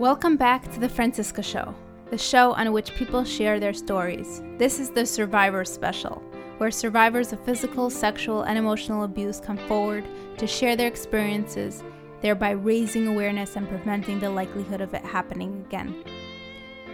[0.00, 1.74] Welcome back to The Franciska Show,
[2.10, 4.42] the show on which people share their stories.
[4.56, 6.22] This is the Survivor Special,
[6.56, 10.06] where survivors of physical, sexual, and emotional abuse come forward
[10.38, 11.84] to share their experiences,
[12.22, 16.02] thereby raising awareness and preventing the likelihood of it happening again.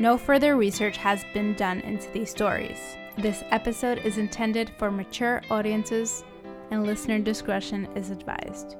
[0.00, 2.96] No further research has been done into these stories.
[3.18, 6.25] This episode is intended for mature audiences,
[6.73, 8.75] and listener discretion is advised.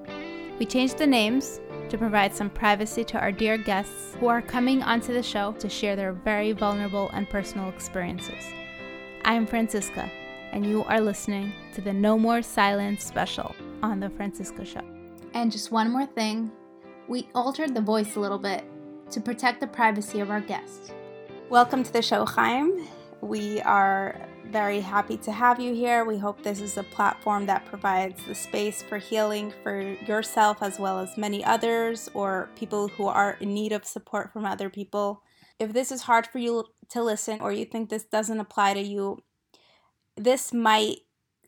[0.59, 4.83] We changed the names to provide some privacy to our dear guests who are coming
[4.83, 8.53] onto the show to share their very vulnerable and personal experiences.
[9.25, 10.11] I am Franciska,
[10.53, 14.83] and you are listening to the No More Silence special on The Franciska Show.
[15.35, 16.51] And just one more thing
[17.09, 18.65] we altered the voice a little bit
[19.11, 20.93] to protect the privacy of our guests.
[21.49, 22.89] Welcome to the show, Chaim.
[23.21, 26.05] We are very happy to have you here.
[26.05, 30.79] We hope this is a platform that provides the space for healing for yourself as
[30.79, 35.23] well as many others or people who are in need of support from other people.
[35.59, 38.83] If this is hard for you to listen or you think this doesn't apply to
[38.83, 39.23] you,
[40.17, 40.99] this might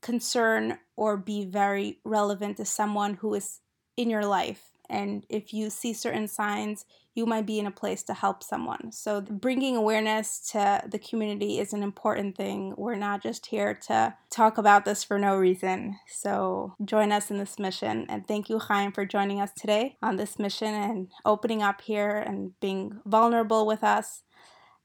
[0.01, 3.61] concern or be very relevant to someone who is
[3.97, 4.73] in your life.
[4.89, 8.93] And if you see certain signs, you might be in a place to help someone.
[8.93, 12.75] So, bringing awareness to the community is an important thing.
[12.77, 15.99] We're not just here to talk about this for no reason.
[16.07, 18.07] So, join us in this mission.
[18.09, 22.17] And thank you, Chaim, for joining us today on this mission and opening up here
[22.17, 24.23] and being vulnerable with us.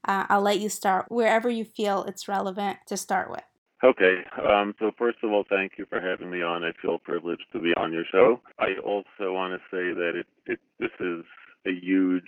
[0.06, 3.44] Uh, I'll let you start wherever you feel it's relevant to start with.
[3.84, 4.24] Okay.
[4.48, 6.64] Um, so first of all, thank you for having me on.
[6.64, 8.40] I feel privileged to be on your show.
[8.58, 11.22] I also want to say that it, it this is
[11.66, 12.24] a huge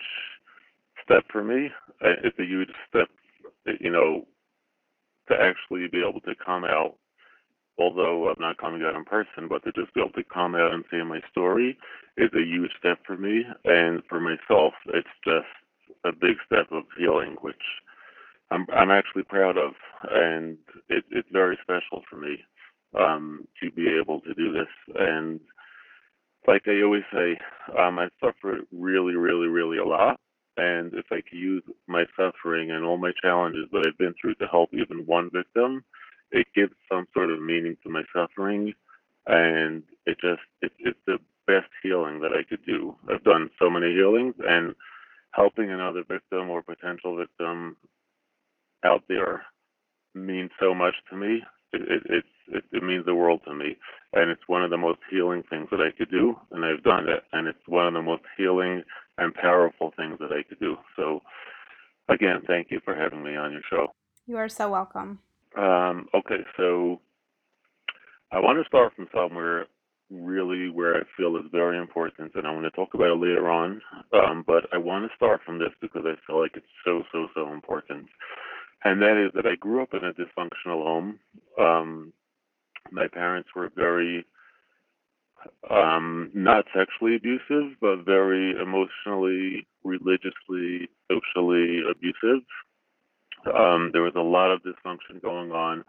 [1.03, 1.71] step for me.
[2.03, 3.09] It's a huge step,
[3.81, 4.27] you know,
[5.29, 6.97] to actually be able to come out.
[7.79, 10.73] Although I'm not coming out in person, but to just be able to come out
[10.73, 11.79] and say my story
[12.17, 15.47] is a huge step for me, and for myself, it's just
[16.05, 17.57] a big step of healing, which
[18.51, 19.73] I'm I'm actually proud of,
[20.11, 20.59] and
[20.89, 22.39] it, it's very special for me
[22.99, 24.69] um, to be able to do this.
[24.95, 25.41] And
[26.47, 27.39] like I always say,
[27.79, 30.21] um, I suffer really, really, really a lot.
[30.57, 34.37] And if I could use my suffering and all my challenges that I've been through
[34.37, 35.85] to help even one victim,
[36.31, 38.73] it gives some sort of meaning to my suffering.
[39.27, 42.97] And it just, it, it's the best healing that I could do.
[43.13, 44.75] I've done so many healings, and
[45.33, 47.77] helping another victim or potential victim
[48.85, 49.43] out there
[50.15, 51.43] means so much to me.
[51.73, 53.77] It, it, it, it means the world to me,
[54.13, 57.09] and it's one of the most healing things that I could do, and I've done
[57.09, 58.83] it, and it's one of the most healing
[59.19, 60.77] and powerful things that I could do.
[60.97, 61.23] So,
[62.09, 63.89] again, thank you for having me on your show.
[64.27, 65.19] You are so welcome.
[65.57, 67.01] Um, okay, so
[68.33, 69.67] I want to start from somewhere
[70.09, 73.51] really where I feel is very important, and I want to talk about it later
[73.51, 73.81] on.
[74.13, 77.27] Um, but I want to start from this because I feel like it's so, so,
[77.35, 78.07] so important
[78.87, 81.19] and that is that I grew up in a dysfunctional home.
[81.59, 82.13] Um,
[82.93, 84.25] my parents were very
[85.69, 92.45] um, not sexually abusive, but very emotionally, religiously, socially abusive.
[93.53, 95.85] Um, there was a lot of dysfunction going on.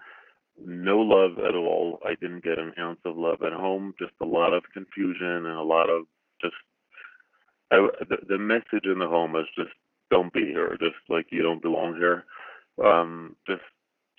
[0.65, 1.99] No love at all.
[2.03, 3.93] I didn't get an ounce of love at home.
[3.99, 6.05] Just a lot of confusion and a lot of
[6.41, 6.55] just.
[7.71, 9.69] I, the, the message in the home was just
[10.09, 10.77] don't be here.
[10.79, 12.25] Just like you don't belong here
[12.83, 13.61] um, just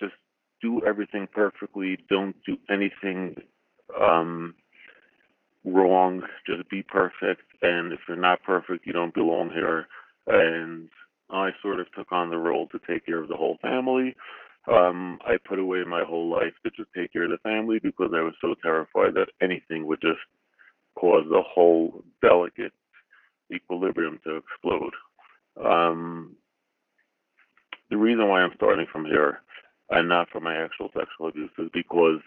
[0.01, 0.13] just
[0.61, 1.97] do everything perfectly.
[2.09, 3.35] Don't do anything
[3.99, 4.55] um,
[5.65, 6.23] wrong.
[6.45, 7.43] Just be perfect.
[7.61, 9.87] And if you're not perfect, you don't belong here.
[10.27, 10.89] And
[11.29, 14.15] I sort of took on the role to take care of the whole family.
[14.71, 18.11] Um, I put away my whole life to just take care of the family because
[18.13, 20.19] I was so terrified that anything would just
[20.99, 22.73] cause the whole delicate
[23.53, 24.93] equilibrium to explode.
[25.63, 26.35] Um,
[27.89, 29.41] the reason why I'm starting from here
[29.89, 32.21] and not from my actual sexual abuse is because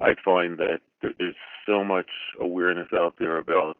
[0.00, 1.34] I find that there is
[1.66, 2.08] so much
[2.40, 3.76] awareness out there about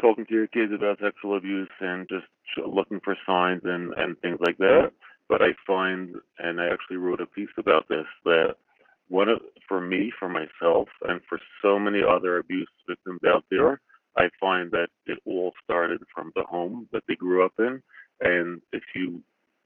[0.00, 2.26] talking to your kids about sexual abuse and just
[2.66, 4.92] looking for signs and, and things like that.
[5.28, 8.56] But I find, and I actually wrote a piece about this, that
[9.08, 13.80] one of, for me, for myself, and for so many other abuse victims out there,
[14.16, 17.82] I find that it all started from the home that they grew up in.
[18.20, 19.22] And if you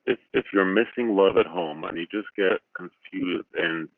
[0.07, 3.89] if if you're missing love at home and you just get confused and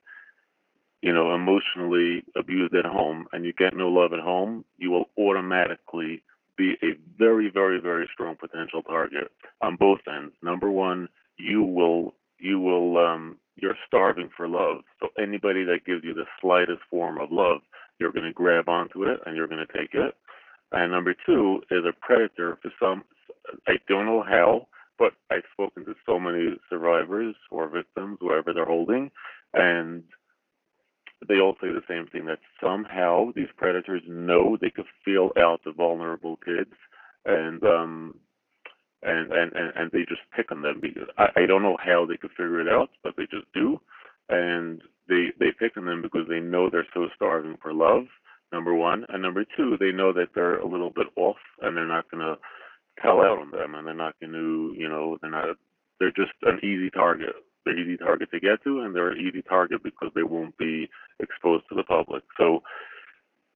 [1.00, 5.08] you know emotionally abused at home and you get no love at home, you will
[5.18, 6.22] automatically
[6.56, 10.34] be a very very very strong potential target on both ends.
[10.42, 11.08] Number one,
[11.38, 14.82] you will you will um, you're starving for love.
[15.00, 17.60] So anybody that gives you the slightest form of love,
[17.98, 20.14] you're going to grab onto it and you're going to take it.
[20.72, 23.04] And number two is a predator for some
[23.66, 24.68] I don't know how,
[25.02, 29.10] but I've spoken to so many survivors or victims, whoever they're holding,
[29.52, 30.04] and
[31.28, 35.60] they all say the same thing that somehow these predators know they could feel out
[35.64, 36.74] the vulnerable kids
[37.24, 38.14] and um
[39.02, 42.06] and and and, and they just pick on them because I, I don't know how
[42.06, 43.80] they could figure it out but they just do.
[44.28, 48.04] And they they pick on them because they know they're so starving for love
[48.52, 49.04] number one.
[49.08, 52.22] And number two they know that they're a little bit off and they're not going
[52.22, 52.36] to
[53.00, 55.56] tell out on them and they're not going to you know they're not
[55.98, 57.34] they're just an easy target
[57.64, 60.88] they're easy target to get to, and they're an easy target because they won't be
[61.20, 62.22] exposed to the public.
[62.36, 62.62] So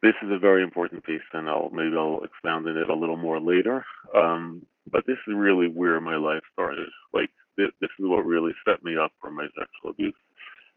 [0.03, 3.17] this is a very important piece, and I'll maybe I'll expound on it a little
[3.17, 3.85] more later.
[4.15, 6.89] Um, but this is really where my life started.
[7.13, 10.15] Like this, this is what really set me up for my sexual abuse.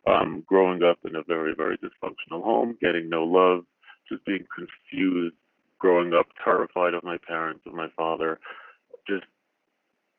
[0.08, 3.66] Um, growing up in a very very dysfunctional home, getting no love,
[4.12, 5.36] just being confused,
[5.80, 8.40] growing up terrified of my parents, of my father,
[9.08, 9.26] just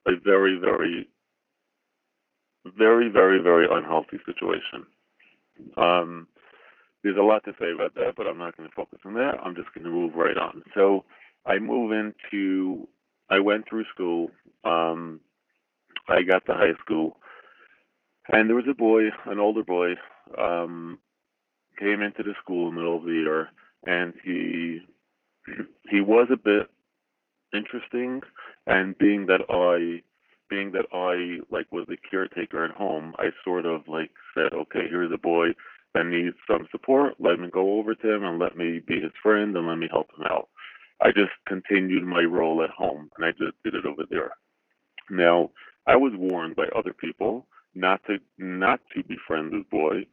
[0.06, 1.08] a very very
[2.64, 4.86] very, very, very unhealthy situation.
[5.76, 6.26] Um,
[7.02, 9.38] there's a lot to say about that, but I'm not going to focus on that.
[9.42, 10.62] I'm just going to move right on.
[10.74, 11.04] So
[11.46, 12.86] I move into,
[13.30, 14.30] I went through school.
[14.64, 15.20] Um,
[16.08, 17.16] I got to high school,
[18.32, 19.94] and there was a boy, an older boy,
[20.38, 20.98] um,
[21.78, 23.48] came into the school in the middle of the year,
[23.86, 24.80] and he
[25.90, 26.70] he was a bit
[27.52, 28.22] interesting.
[28.66, 30.02] And being that I
[30.48, 34.88] being that I like was the caretaker at home, I sort of like said, okay,
[34.88, 35.48] here's a boy
[35.94, 37.14] that needs some support.
[37.18, 39.88] Let me go over to him and let me be his friend and let me
[39.90, 40.48] help him out.
[41.00, 44.32] I just continued my role at home and I just did it over there.
[45.08, 45.50] Now,
[45.86, 50.06] I was warned by other people not to not to befriend this boy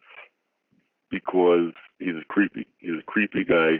[1.09, 3.77] because he's a creepy he's a creepy guy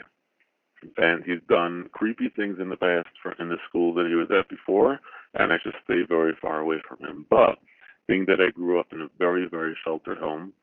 [0.97, 4.29] and he's done creepy things in the past for, in the school that he was
[4.31, 4.99] at before,
[5.33, 7.25] and I should stay very far away from him.
[7.29, 7.59] But
[8.07, 10.53] being that I grew up in a very, very sheltered home,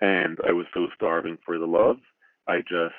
[0.00, 1.98] and I was so starving for the love,
[2.48, 2.94] I just,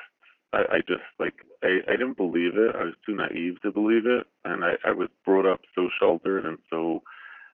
[0.54, 2.76] I, I just like, I, I didn't believe it.
[2.76, 6.46] I was too naive to believe it, and I, I was brought up so sheltered
[6.46, 7.04] and so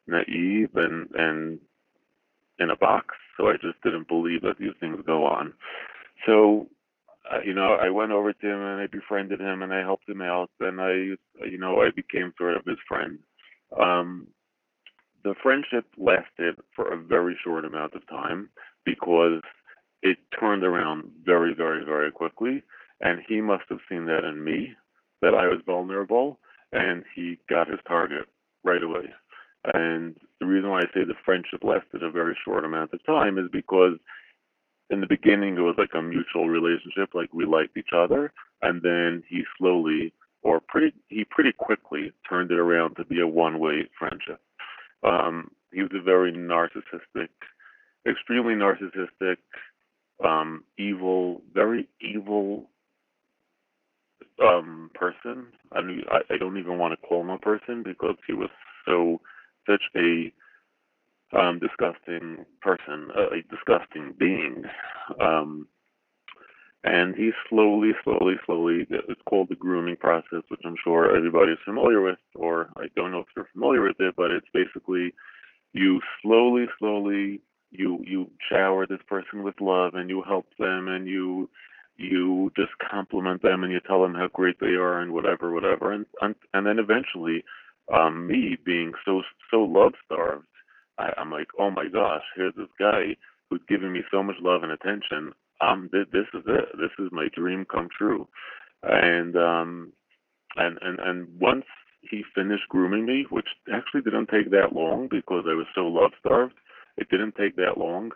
[0.07, 1.59] naive and and
[2.59, 5.53] in a box, so I just didn't believe that these things go on.
[6.25, 6.67] So
[7.45, 10.21] you know, I went over to him and I befriended him and I helped him
[10.21, 10.91] out and I,
[11.45, 13.19] you know, I became sort of his friend.
[13.79, 14.27] Um,
[15.23, 18.49] the friendship lasted for a very short amount of time
[18.85, 19.41] because
[20.01, 22.63] it turned around very, very, very quickly.
[23.01, 24.73] And he must have seen that in me,
[25.21, 26.39] that I was vulnerable,
[26.71, 28.27] and he got his target
[28.63, 29.09] right away.
[29.73, 33.37] And the reason why I say the friendship lasted a very short amount of time
[33.37, 33.97] is because
[34.91, 38.81] in the beginning it was like a mutual relationship, like we liked each other, and
[38.81, 43.59] then he slowly or pretty he pretty quickly turned it around to be a one
[43.59, 44.41] way friendship.
[45.03, 47.29] Um, he was a very narcissistic,
[48.07, 49.37] extremely narcissistic,
[50.23, 52.69] um, evil, very evil
[54.43, 55.47] um, person.
[55.71, 58.49] I mean, I, I don't even want to call him a person because he was
[58.85, 59.21] so
[59.67, 60.33] such a
[61.33, 64.63] um, disgusting person, a disgusting being.
[65.19, 65.67] Um,
[66.83, 72.01] and he slowly, slowly, slowly, it's called the grooming process, which I'm sure everybody's familiar
[72.01, 75.13] with, or I don't know if you're familiar with it, but it's basically
[75.73, 77.41] you slowly, slowly,
[77.71, 81.49] you you shower this person with love and you help them and you
[81.97, 85.91] you just compliment them and you tell them how great they are and whatever, whatever,
[85.91, 87.43] and and, and then eventually,
[87.93, 90.47] um, me being so so love starved,
[91.01, 93.15] I, I'm like, oh my gosh, here's this guy
[93.49, 95.33] who's giving me so much love and attention.
[95.59, 96.65] Um, this, is it.
[96.79, 98.27] This is my dream come true.
[98.83, 99.93] And um,
[100.55, 101.65] and and and once
[102.01, 106.11] he finished grooming me, which actually didn't take that long because I was so love
[106.19, 106.55] starved.
[106.97, 108.11] It didn't take that long.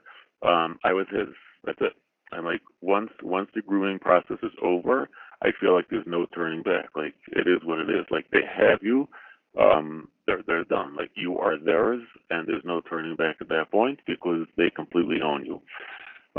[0.45, 1.29] Um, I was his.
[1.63, 1.93] That's it.
[2.31, 5.09] And like once once the grooming process is over,
[5.43, 6.89] I feel like there's no turning back.
[6.95, 8.05] Like it is what it is.
[8.09, 9.07] Like they have you,
[9.59, 10.95] um, they're they're done.
[10.95, 15.17] Like you are theirs, and there's no turning back at that point because they completely
[15.23, 15.61] own you.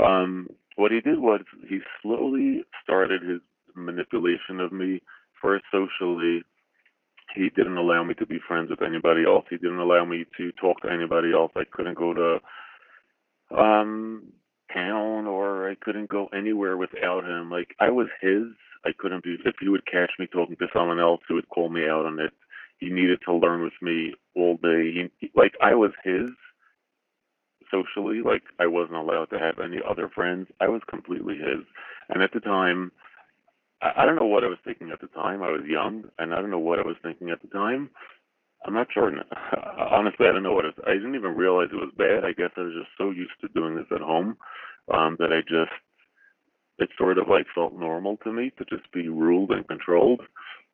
[0.03, 3.41] Um, what he did was he slowly started his
[3.75, 5.01] manipulation of me
[5.41, 6.43] first socially.
[7.35, 9.45] He didn't allow me to be friends with anybody else.
[9.49, 11.51] He didn't allow me to talk to anybody else.
[11.55, 12.37] I couldn't go to
[13.57, 14.23] um
[14.73, 17.49] town or I couldn't go anywhere without him.
[17.49, 18.43] Like I was his.
[18.85, 21.69] I couldn't be if he would catch me talking to someone else, he would call
[21.69, 22.31] me out on it
[22.79, 25.09] he needed to learn with me all day.
[25.19, 26.29] He, like I was his
[27.71, 28.21] socially.
[28.23, 30.47] Like I wasn't allowed to have any other friends.
[30.61, 31.65] I was completely his.
[32.09, 32.91] And at the time,
[33.81, 35.43] I, I don't know what I was thinking at the time.
[35.43, 37.89] I was young, and I don't know what I was thinking at the time.
[38.65, 39.11] I'm not sure.
[39.91, 40.75] Honestly, I don't know what it.
[40.85, 42.25] I didn't even realize it was bad.
[42.25, 44.37] I guess I was just so used to doing this at home
[44.93, 45.71] um, that I just
[46.79, 50.21] it sort of like felt normal to me to just be ruled and controlled.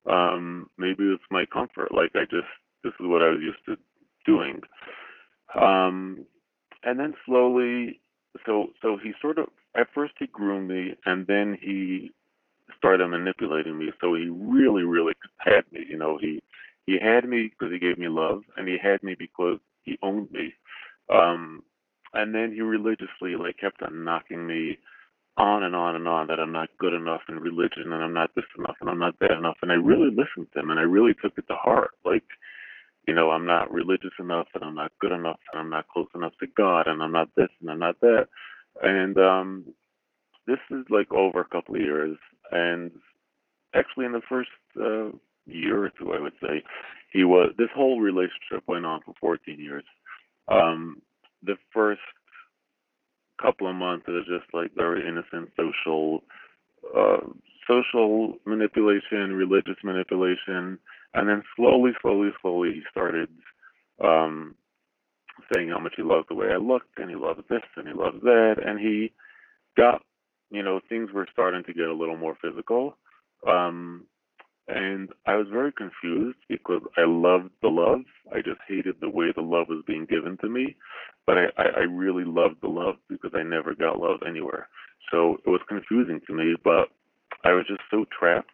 [0.09, 1.93] Um, maybe it's my comfort.
[1.93, 2.47] Like I just
[2.83, 3.77] this is what I was used to
[4.25, 4.61] doing.
[5.59, 6.25] Um,
[6.83, 8.01] and then slowly,
[8.45, 12.11] so so he sort of at first he groomed me, and then he
[12.77, 13.91] started manipulating me.
[14.01, 15.85] So he really, really had me.
[15.89, 16.41] You know, he
[16.85, 20.31] he had me because he gave me love, and he had me because he owned
[20.31, 20.53] me.
[21.13, 21.63] Um,
[22.13, 24.77] and then he religiously like kept on knocking me
[25.37, 28.31] on and on and on that I'm not good enough in religion and I'm not
[28.35, 29.57] this enough and I'm not that enough.
[29.61, 31.91] And I really listened to him and I really took it to heart.
[32.05, 32.23] Like,
[33.07, 36.07] you know, I'm not religious enough and I'm not good enough and I'm not close
[36.13, 38.27] enough to God and I'm not this and I'm not that.
[38.81, 39.65] And um
[40.45, 42.17] this is like over a couple of years
[42.51, 42.91] and
[43.73, 44.49] actually in the first
[44.79, 45.09] uh,
[45.47, 46.63] year or two I would say
[47.11, 49.85] he was this whole relationship went on for 14 years.
[50.47, 51.01] Um
[51.41, 52.01] the first
[53.41, 56.23] couple of months it was just like very innocent social
[56.95, 57.17] uh,
[57.67, 60.77] social manipulation, religious manipulation,
[61.13, 63.29] and then slowly, slowly, slowly he started
[64.03, 64.55] um,
[65.53, 67.93] saying how much he loved the way I looked, and he loved this, and he
[67.93, 69.11] loved that, and he
[69.77, 70.01] got,
[70.51, 72.97] you know, things were starting to get a little more physical.
[73.47, 74.05] Um,
[74.67, 78.01] and I was very confused because I loved the love.
[78.31, 80.75] I just hated the way the love was being given to me.
[81.25, 84.67] But I, I, I really loved the love because I never got love anywhere.
[85.11, 86.89] So it was confusing to me, but
[87.43, 88.51] I was just so trapped.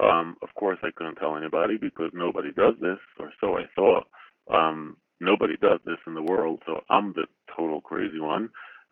[0.00, 4.06] Um, of course, I couldn't tell anybody because nobody does this, or so I thought.
[4.52, 7.26] Um, nobody does this in the world, so I'm the
[7.56, 8.50] total crazy one.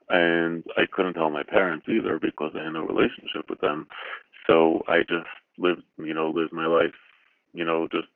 [0.08, 3.88] And I couldn't tell my parents either because I had no relationship with them.
[4.46, 5.26] So I just
[5.58, 6.94] lived, you know, lived my life,
[7.52, 8.08] you know, just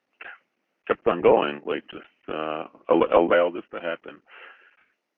[0.87, 4.21] kept on going, like just uh, allowed this to happen.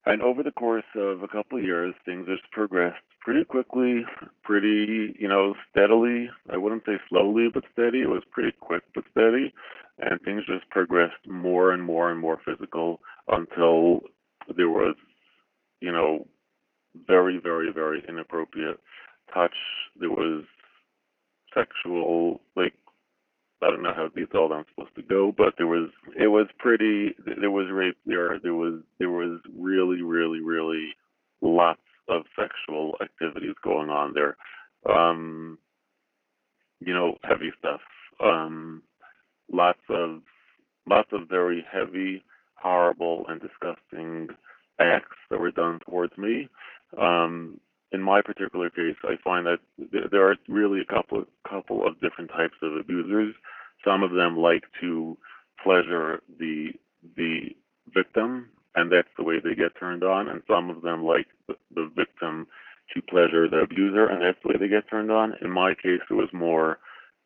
[0.05, 4.05] And over the course of a couple of years, things just progressed pretty quickly,
[4.43, 6.29] pretty, you know, steadily.
[6.52, 8.00] I wouldn't say slowly, but steady.
[8.00, 9.55] It was pretty quick, but steady.
[9.99, 14.00] And things just progressed more and more and more physical until
[14.57, 14.97] there was,
[15.81, 16.26] you know,
[17.07, 18.81] very, very, very inappropriate
[19.33, 19.55] touch.
[19.99, 20.45] There was
[21.54, 22.75] sexual like
[23.62, 27.14] I don't know how detailed I'm supposed to go, but there was it was pretty
[27.40, 30.88] there was rape there there was there was really really really
[31.40, 34.37] lots of sexual activities going on there.
[34.88, 35.59] Um
[36.80, 37.80] you know, heavy stuff.
[38.23, 38.82] Um
[39.52, 40.23] lots of
[40.88, 44.28] lots of very heavy, horrible and disgusting
[44.80, 46.49] acts that were done towards me.
[47.00, 47.61] Um
[47.93, 49.59] in my particular case, I find that
[50.11, 53.35] there are really a couple couple of different types of abusers.
[53.85, 55.17] Some of them like to
[55.63, 56.71] pleasure the
[57.17, 57.51] the
[57.93, 60.29] victim, and that's the way they get turned on.
[60.29, 62.47] And some of them like the, the victim
[62.95, 65.35] to pleasure the abuser, and that's the way they get turned on.
[65.43, 66.79] In my case, it was more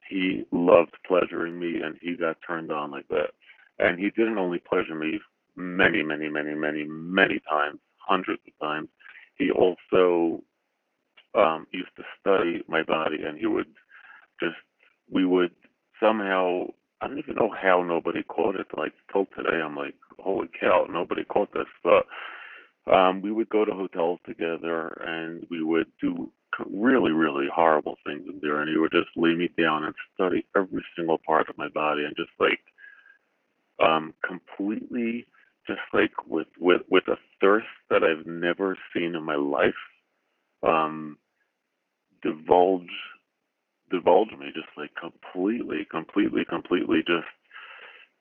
[0.09, 3.31] he loved pleasuring me, and he got turned on like that.
[3.79, 5.21] And he didn't only pleasure me
[5.57, 8.89] many, many, many, many, many times, hundreds of times.
[9.37, 10.43] He also
[11.37, 13.69] um, used to study my body, and he would
[14.40, 14.57] just
[15.11, 15.52] we would
[16.00, 16.66] somehow
[17.00, 18.66] I don't even know how nobody caught it.
[18.76, 21.66] Like till today, I'm like, holy cow, nobody caught this.
[21.85, 22.07] But
[22.93, 26.31] um, we would go to hotels together, and we would do
[26.71, 28.61] really, really horrible things in there.
[28.61, 32.05] And he would just lay me down and study every single part of my body,
[32.05, 32.61] and just like
[33.83, 35.26] um, completely,
[35.66, 39.75] just like with with with a thirst that I've never seen in my life.
[40.62, 41.19] Um,
[42.26, 42.90] divulge
[43.90, 47.30] divulge me just like completely, completely, completely just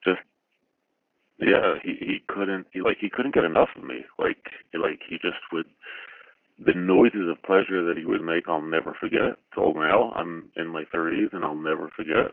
[0.03, 0.21] just
[1.39, 4.05] yeah, he, he couldn't he like he couldn't get enough of me.
[4.19, 4.37] Like
[4.73, 5.65] like he just would
[6.65, 9.37] the noises of pleasure that he would make I'll never forget.
[9.53, 12.31] Till now I'm in my thirties and I'll never forget.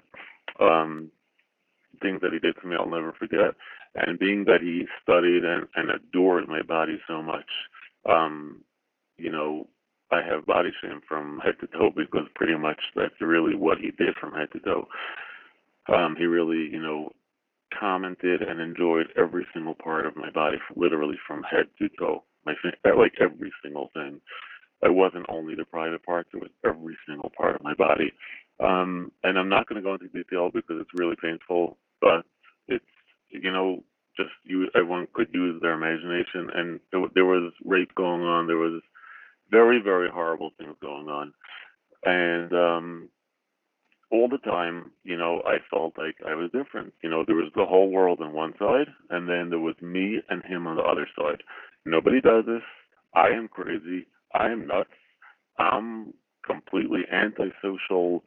[0.60, 1.10] Um
[2.00, 3.54] things that he did to me I'll never forget.
[3.94, 7.44] And being that he studied and, and adored my body so much,
[8.08, 8.64] um,
[9.18, 9.68] you know,
[10.12, 13.90] I have body shame from head to toe because pretty much that's really what he
[13.92, 14.86] did from head to toe.
[15.92, 17.10] Um, he really, you know,
[17.78, 22.24] commented and enjoyed every single part of my body, literally from head to toe.
[22.44, 22.54] My
[22.84, 24.20] like every single thing.
[24.82, 28.12] It wasn't only the private parts; it was every single part of my body.
[28.60, 32.26] Um, and I'm not going to go into detail because it's really painful, but
[32.68, 32.84] it's
[33.30, 33.82] you know
[34.16, 38.58] just you everyone could use their imagination and there, there was rape going on there
[38.58, 38.82] was
[39.52, 41.32] very, very horrible things going on.
[42.04, 43.08] And um,
[44.10, 46.92] all the time, you know, I felt like I was different.
[47.04, 50.18] You know, there was the whole world on one side, and then there was me
[50.28, 51.42] and him on the other side.
[51.86, 52.62] Nobody does this.
[53.14, 54.06] I am crazy.
[54.34, 54.90] I am nuts.
[55.58, 58.24] I'm completely antisocial.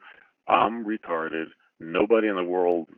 [0.48, 1.46] I'm retarded.
[1.80, 2.88] Nobody in the world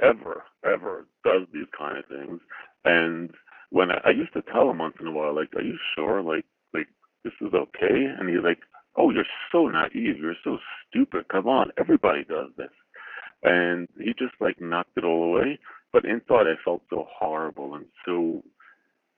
[0.00, 2.40] ever, ever does these kind of things.
[2.84, 3.30] And
[3.70, 6.22] when I, I used to tell him once in a while, like, "Are you sure?
[6.22, 6.88] Like, like
[7.24, 8.60] this is okay?" And he's like,
[8.96, 10.18] "Oh, you're so naive.
[10.18, 11.28] You're so stupid.
[11.28, 12.72] Come on, everybody does this."
[13.42, 15.58] And he just like knocked it all away.
[15.92, 18.42] But inside, I felt so horrible and so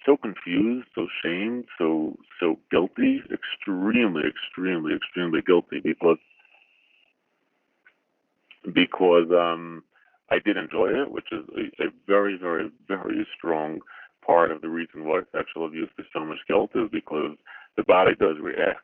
[0.05, 6.19] so confused, so shamed, so so guilty, extremely, extremely, extremely guilty because
[8.73, 9.83] because um
[10.31, 13.81] I did enjoy it, which is a, a very, very, very strong
[14.27, 17.37] part of the reason why sexual abuse is so much guilt is because
[17.77, 18.81] the body does react.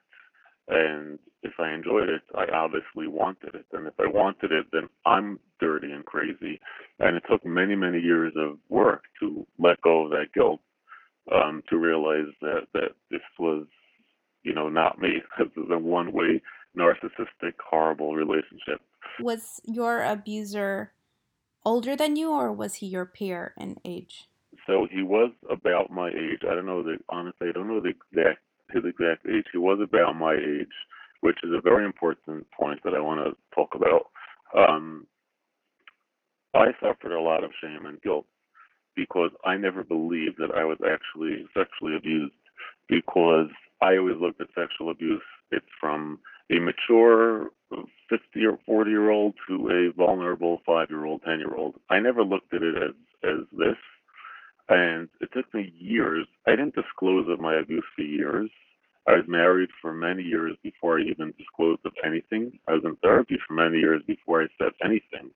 [0.69, 3.67] And if I enjoyed it, I obviously wanted it.
[3.73, 6.61] And if I wanted it, then I'm dirty and crazy.
[6.99, 10.61] And it took many, many years of work to let go of that guilt,
[11.33, 13.67] um, to realize that, that this was,
[14.43, 15.23] you know, not me.
[15.39, 16.41] This is a one way,
[16.77, 18.81] narcissistic, horrible relationship.
[19.19, 20.93] Was your abuser
[21.65, 24.29] older than you, or was he your peer in age?
[24.67, 26.43] So he was about my age.
[26.49, 28.41] I don't know the honestly, I don't know the exact
[28.73, 29.47] his exact age.
[29.53, 30.75] He was about my age,
[31.21, 34.11] which is a very important point that I want to talk about.
[34.57, 35.07] Um,
[36.55, 38.27] I suffered a lot of shame and guilt
[38.97, 42.35] because I never believed that I was actually sexually abused
[42.89, 43.49] because
[43.81, 45.23] I always looked at sexual abuse.
[45.53, 46.19] It's from
[46.51, 47.51] a mature
[48.09, 51.77] 50 or 40 year old to a vulnerable five year old, 10 year old.
[51.89, 53.77] I never looked at it as, as this.
[54.71, 56.29] And it took me years.
[56.47, 58.51] I didn't disclose of my abuse for years.
[59.09, 62.59] I was married for many years before I even disclosed of anything.
[62.69, 65.33] I was in therapy for many years before I said anything.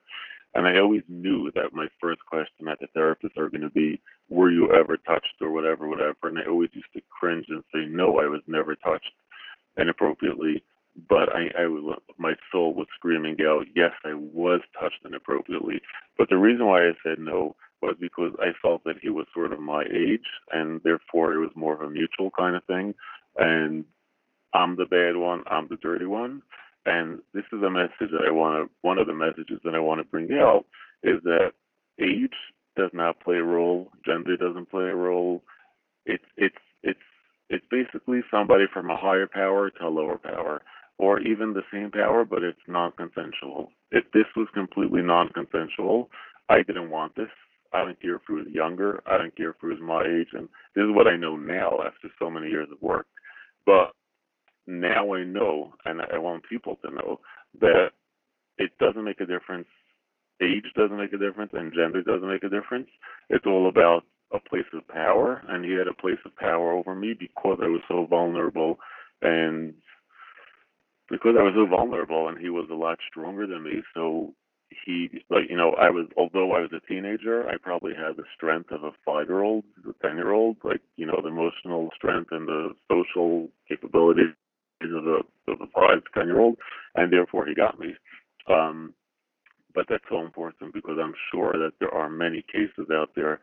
[0.54, 4.00] And I always knew that my first question at the therapist are going to be,
[4.28, 6.28] were you ever touched or whatever, whatever.
[6.28, 9.10] And I always used to cringe and say, no, I was never touched
[9.76, 10.62] inappropriately
[11.08, 11.66] but I, I
[12.18, 15.80] my soul was screaming out, yes, I was touched inappropriately.
[16.16, 19.52] But the reason why I said no was because I felt that he was sort
[19.52, 22.94] of my age, and therefore it was more of a mutual kind of thing.
[23.36, 23.84] And
[24.54, 26.42] I'm the bad one, I'm the dirty one.
[26.86, 29.80] And this is a message that I want to, one of the messages that I
[29.80, 30.64] want to bring out
[31.02, 31.52] is that
[32.00, 32.36] age
[32.76, 35.42] does not play a role, gender doesn't play a role.
[36.06, 36.98] It's, it's, it's,
[37.48, 40.62] it's basically somebody from a higher power to a lower power
[40.98, 43.70] or even the same power, but it's non-consensual.
[43.90, 46.10] If this was completely non-consensual,
[46.48, 47.30] I didn't want this.
[47.74, 49.02] I don't care if he was younger.
[49.06, 50.28] I don't care if he was my age.
[50.32, 53.06] And this is what I know now after so many years of work.
[53.66, 53.92] But
[54.66, 57.20] now I know, and I want people to know,
[57.60, 57.88] that
[58.58, 59.68] it doesn't make a difference.
[60.40, 62.88] Age doesn't make a difference, and gender doesn't make a difference.
[63.28, 66.94] It's all about a place of power, and he had a place of power over
[66.94, 68.78] me because I was so vulnerable
[69.22, 69.74] and
[71.10, 73.82] because I was so vulnerable and he was a lot stronger than me.
[73.94, 74.34] So
[74.84, 78.24] he, like, you know, I was, although I was a teenager, I probably had the
[78.36, 81.90] strength of a five year old, a 10 year old, like, you know, the emotional
[81.96, 84.34] strength and the social capabilities
[84.82, 86.56] of a, of a five, 10 year old.
[86.94, 87.94] And therefore he got me.
[88.48, 88.94] Um,
[89.74, 93.40] but that's so important because I'm sure that there are many cases out there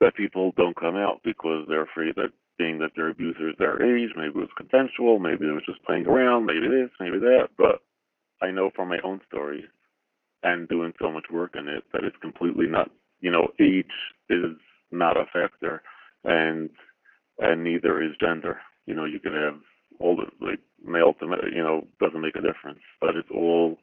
[0.00, 4.10] that people don't come out because they're afraid that being that their abusers their age,
[4.16, 7.48] maybe it was consensual, maybe it was just playing around, maybe this, maybe that.
[7.56, 7.82] But
[8.42, 9.64] I know from my own story
[10.42, 13.86] and doing so much work in it that it's completely not, you know, age
[14.28, 14.56] is
[14.90, 15.82] not a factor,
[16.24, 16.70] and
[17.38, 18.58] and neither is gender.
[18.86, 19.60] You know, you can have
[19.98, 23.78] all the like male to you know doesn't make a difference, but it's all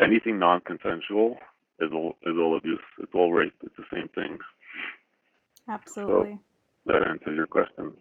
[0.00, 1.38] anything non-consensual
[1.80, 2.80] is all is all abuse.
[2.98, 3.54] It's all rape.
[3.62, 4.38] It's the same thing.
[5.68, 6.38] Absolutely.
[6.86, 7.92] So, that answers your question.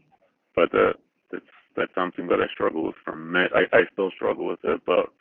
[0.55, 0.93] But uh,
[1.31, 1.45] it's
[1.75, 3.41] that's something that I struggle with for me.
[3.53, 5.11] I, I still struggle with it, but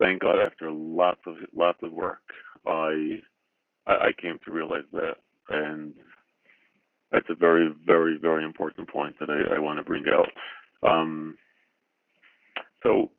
[0.00, 2.22] thank God after lots of lots of work,
[2.66, 3.20] I
[3.86, 5.16] I came to realize that,
[5.48, 5.94] and
[7.12, 10.30] that's a very very very important point that I, I want to bring out.
[10.88, 11.36] Um,
[12.82, 13.10] so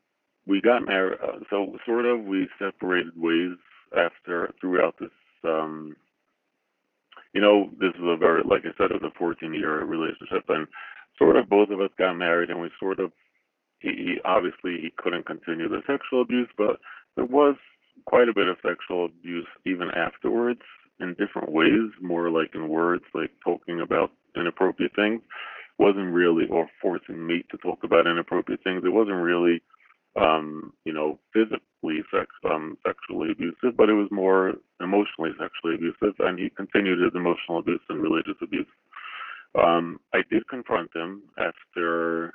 [0.47, 1.19] we got married.
[1.23, 3.57] Uh, so sort of we separated ways
[3.95, 5.09] after throughout this
[5.43, 5.95] um,
[7.33, 10.43] you know, this is a very, like I said, it was a 14 year relationship,
[10.49, 10.67] and
[11.17, 13.11] sort of both of us got married, and we sort of,
[13.81, 16.79] he, obviously he couldn't continue the sexual abuse, but
[17.15, 17.55] there was
[18.05, 20.61] quite a bit of sexual abuse even afterwards
[20.99, 25.21] in different ways, more like in words, like talking about inappropriate things.
[25.79, 28.83] Wasn't really, or forcing me to talk about inappropriate things.
[28.85, 29.61] It wasn't really
[30.19, 36.15] um, you know, physically sex, um, sexually abusive, but it was more emotionally sexually abusive,
[36.19, 38.67] and he continued his emotional abuse and religious abuse.
[39.57, 42.33] Um, I did confront him after,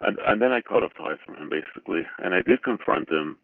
[0.00, 3.36] and, and then I cut off ties from him basically, and I did confront him,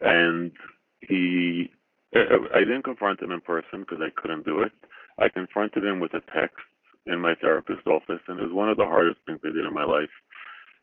[0.00, 0.52] and
[1.00, 1.70] he,
[2.14, 4.72] uh, uh, I didn't confront him in person because I couldn't do it.
[5.18, 6.64] I confronted him with a text
[7.06, 9.74] in my therapist's office, and it was one of the hardest things I did in
[9.74, 10.10] my life.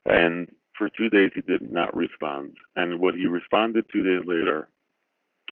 [0.06, 2.56] And for two days, he did not respond.
[2.76, 4.68] And what he responded two days later,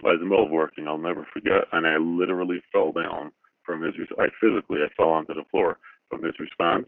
[0.03, 3.31] I was in the middle of working, I'll never forget, and I literally fell down
[3.65, 5.77] from his, I physically, I fell onto the floor
[6.09, 6.87] from his response.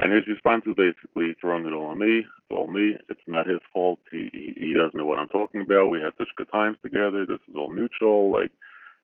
[0.00, 2.20] And his response was basically throwing it all on me.
[2.20, 2.96] It's all me.
[3.10, 3.98] It's not his fault.
[4.10, 5.90] He, he doesn't know what I'm talking about.
[5.90, 7.26] We had such good times together.
[7.26, 8.32] This is all mutual.
[8.32, 8.50] Like,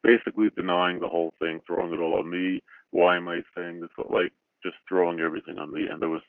[0.03, 2.63] basically denying the whole thing, throwing it all on me.
[2.93, 3.91] Why am I saying this?
[3.99, 4.33] Like,
[4.63, 5.87] just throwing everything on me.
[5.91, 6.23] And it was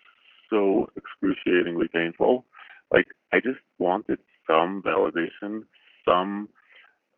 [0.50, 2.44] so excruciatingly painful.
[2.92, 5.64] Like, I just wanted some validation,
[6.06, 6.50] some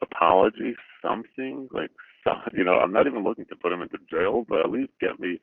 [0.04, 1.68] apology, something.
[1.72, 1.90] Like,
[2.54, 5.20] you know, I'm not even looking to put him into jail, but at least get
[5.20, 5.40] me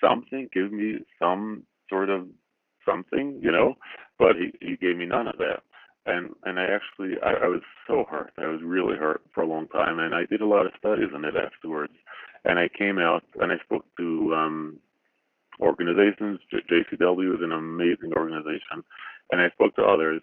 [0.00, 2.26] something, give me some sort of
[2.84, 3.74] something, you know.
[4.18, 5.62] But he, he gave me none of that.
[6.06, 8.32] And and I actually I, I was so hurt.
[8.38, 11.10] I was really hurt for a long time and I did a lot of studies
[11.14, 11.92] on it afterwards.
[12.44, 14.78] And I came out and I spoke to um
[15.60, 16.38] organizations.
[16.52, 18.84] JCW is an amazing organization.
[19.32, 20.22] And I spoke to others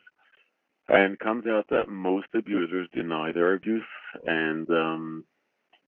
[0.87, 3.83] and comes out that most abusers deny their abuse
[4.25, 5.25] and um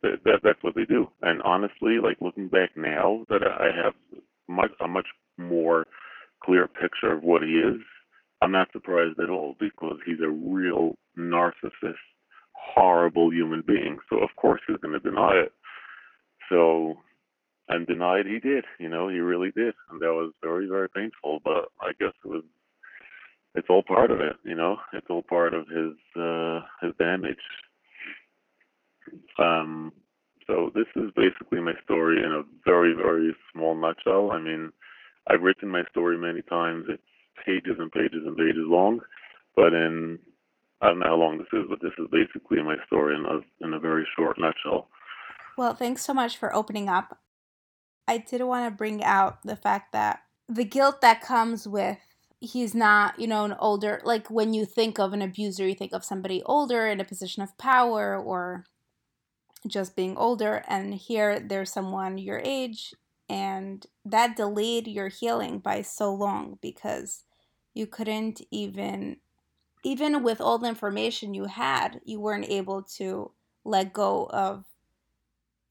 [0.01, 1.07] that, that that's what they do.
[1.21, 3.93] And honestly, like looking back now, that I have
[4.47, 5.85] much a much more
[6.43, 7.81] clear picture of what he is.
[8.41, 11.95] I'm not surprised at all because he's a real narcissist,
[12.53, 13.97] horrible human being.
[14.09, 15.53] So of course he's going to deny it.
[16.49, 16.97] So
[17.67, 18.65] and deny it he did.
[18.79, 21.39] You know, he really did, and that was very very painful.
[21.43, 22.43] But I guess it was.
[23.57, 24.75] It's all part of it, you know.
[24.91, 27.39] It's all part of his uh, his damage
[29.37, 29.91] um,
[30.47, 34.31] so this is basically my story in a very, very small nutshell.
[34.31, 34.71] I mean,
[35.27, 36.85] I've written my story many times.
[36.87, 37.01] It's
[37.45, 38.99] pages and pages and pages long,
[39.55, 40.19] but in
[40.81, 43.65] I don't know how long this is, but this is basically my story in a
[43.65, 44.89] in a very short nutshell.
[45.57, 47.19] Well, thanks so much for opening up.
[48.07, 51.97] I did want to bring out the fact that the guilt that comes with
[52.39, 55.93] he's not, you know, an older like when you think of an abuser, you think
[55.93, 58.65] of somebody older in a position of power or
[59.67, 62.93] just being older and here there's someone your age
[63.27, 67.23] and that delayed your healing by so long because
[67.73, 69.17] you couldn't even
[69.83, 73.31] even with all the information you had you weren't able to
[73.63, 74.65] let go of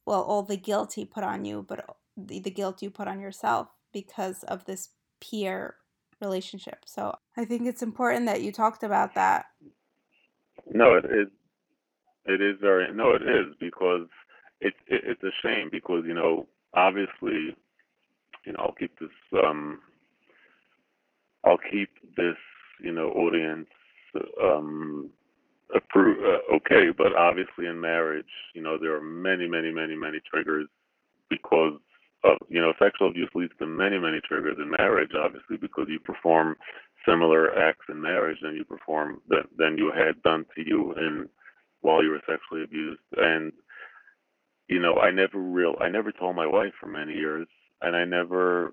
[0.07, 1.85] well all the guilt he put on you but
[2.17, 5.77] the, the guilt you put on yourself because of this peer
[6.21, 6.79] relationship.
[6.87, 9.47] So i think it's important that you talked about that.
[10.73, 11.29] No it, it
[12.27, 14.07] it is very no, it is because
[14.61, 17.57] it's it, it's a shame because you know obviously
[18.47, 19.11] you know I'll keep this
[19.45, 19.81] um
[21.45, 22.37] I'll keep this
[22.81, 23.69] you know audience
[24.43, 25.11] um
[25.75, 30.21] approve uh, okay, but obviously in marriage you know there are many many many many
[30.31, 30.69] triggers
[31.31, 31.75] because
[32.25, 35.99] of you know sexual abuse leads to many many triggers in marriage obviously because you
[35.99, 36.57] perform
[37.09, 41.29] similar acts in marriage than you perform that than you had done to you in
[41.85, 43.01] while you were sexually abused.
[43.17, 43.53] And
[44.69, 47.47] you know, I never real I never told my wife for many years,
[47.83, 48.73] and I never,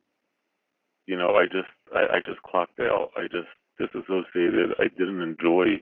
[1.06, 3.12] you know, I just I, I just clocked out.
[3.18, 4.72] I just disassociated.
[4.80, 5.82] I didn't enjoy,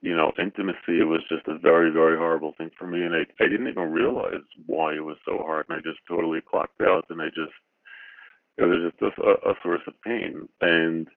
[0.00, 1.00] you know, intimacy.
[1.00, 3.90] It was just a very very horrible thing for me, and I I didn't even
[3.90, 7.58] realize why it was so hard, and I just totally clocked out, and I just
[8.56, 10.48] it was just a, a source of pain.
[10.60, 11.08] And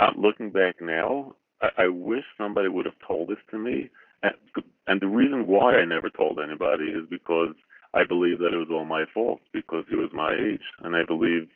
[0.00, 3.90] I'm looking back now, I, I wish somebody would have told this to me
[4.22, 7.54] and, the reason why I never told anybody is because
[7.94, 11.04] I believe that it was all my fault because he was my age, and I
[11.04, 11.48] believe,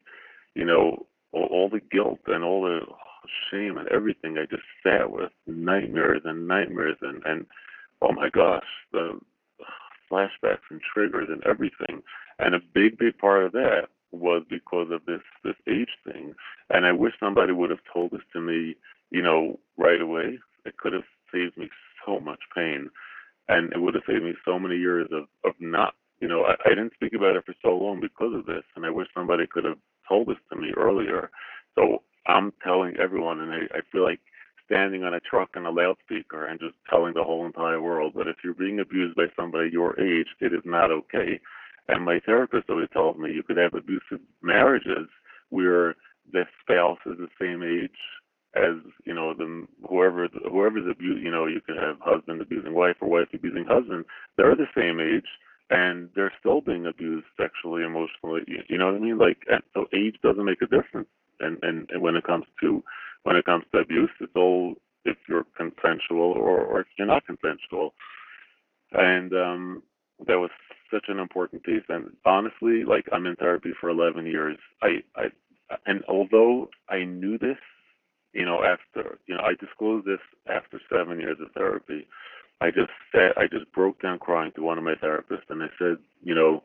[0.54, 2.80] you know, all, all the guilt and all the
[3.50, 7.46] shame and everything I just sat with, nightmares and nightmares and and
[8.02, 9.18] oh my gosh, the
[10.10, 12.02] flashbacks and triggers and everything.
[12.38, 16.34] And a big, big part of that was because of this this age thing.
[16.70, 18.76] And I wish somebody would have told this to me,
[19.10, 20.38] you know, right away.
[20.64, 21.68] It could have saved me
[22.06, 22.90] so much pain,
[23.48, 25.94] and it would have saved me so many years of of not.
[26.20, 28.86] You know, I, I didn't speak about it for so long because of this, and
[28.86, 31.30] I wish somebody could have told this to me earlier.
[31.74, 34.20] So I'm telling everyone, and I, I feel like
[34.66, 38.28] standing on a truck and a loudspeaker and just telling the whole entire world that
[38.28, 41.40] if you're being abused by somebody your age, it is not okay.
[41.88, 45.08] And my therapist always tells me you could have abusive marriages
[45.50, 45.94] where
[46.32, 47.98] the spouse is the same age
[48.56, 52.96] as you know the whoever whoever's abused you know you can have husband abusing wife
[53.00, 54.04] or wife abusing husband
[54.36, 55.28] they're the same age
[55.70, 59.18] and they're still being abused sexually emotionally you, you know what i mean?
[59.18, 59.38] Like
[59.74, 61.08] so age doesn't make a difference.
[61.40, 62.82] And, and and when it comes to
[63.24, 67.26] when it comes to abuse it's all if you're consensual or or if you're not
[67.26, 67.94] consensual.
[68.92, 69.82] And um
[70.26, 70.50] that was
[70.90, 71.82] such an important piece.
[71.88, 74.56] And honestly like i'm in therapy for 11 years.
[74.82, 75.24] I i
[75.84, 77.58] and although i knew this
[78.36, 82.06] you know, after you know, I disclosed this after seven years of therapy.
[82.60, 85.68] I just said I just broke down crying to one of my therapists, and I
[85.78, 86.62] said, you know,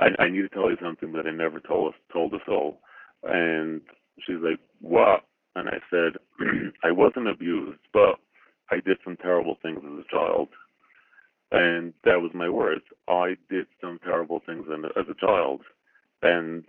[0.00, 2.80] I, I need to tell you something that I never told us told us all.
[3.24, 3.82] And
[4.26, 5.24] she's like, what?
[5.54, 6.18] And I said,
[6.84, 8.16] I wasn't abused, but
[8.70, 10.48] I did some terrible things as a child.
[11.52, 12.82] And that was my words.
[13.08, 15.60] I did some terrible things as a child.
[16.22, 16.64] And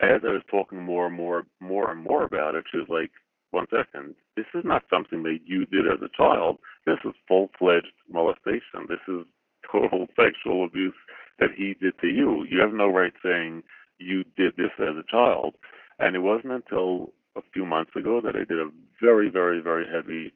[0.00, 3.10] as I was talking more and more, more and more about it, she was like,
[3.50, 6.58] "One second, this is not something that you did as a child.
[6.86, 8.86] This is full-fledged molestation.
[8.88, 9.26] This is
[9.70, 10.94] total sexual abuse
[11.38, 12.44] that he did to you.
[12.48, 13.62] You have no right saying
[13.98, 15.54] you did this as a child."
[15.98, 18.70] And it wasn't until a few months ago that I did a
[19.02, 20.32] very, very, very heavy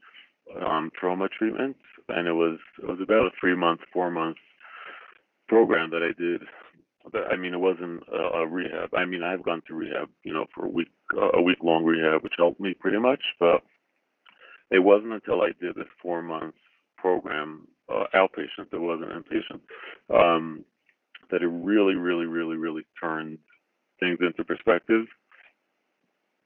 [0.61, 1.77] um, trauma treatment,
[2.09, 4.39] and it was it was about a three month, four month
[5.49, 6.43] program that I did
[7.33, 8.95] I mean, it wasn't a, a rehab.
[8.95, 11.85] I mean, I've gone through rehab, you know, for a week, uh, a week long
[11.85, 13.21] rehab, which helped me pretty much.
[13.41, 13.63] But
[14.71, 16.55] it wasn't until I did this four month
[16.97, 19.61] program, uh, outpatient, it wasn't inpatient,
[20.15, 20.65] um,
[21.31, 23.39] that it really, really, really, really turned
[24.01, 25.07] things into perspective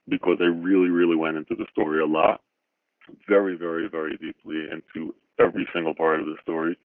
[0.08, 2.40] because I really, really went into the story a lot,
[3.28, 6.78] very, very, very deeply into every single part of the story.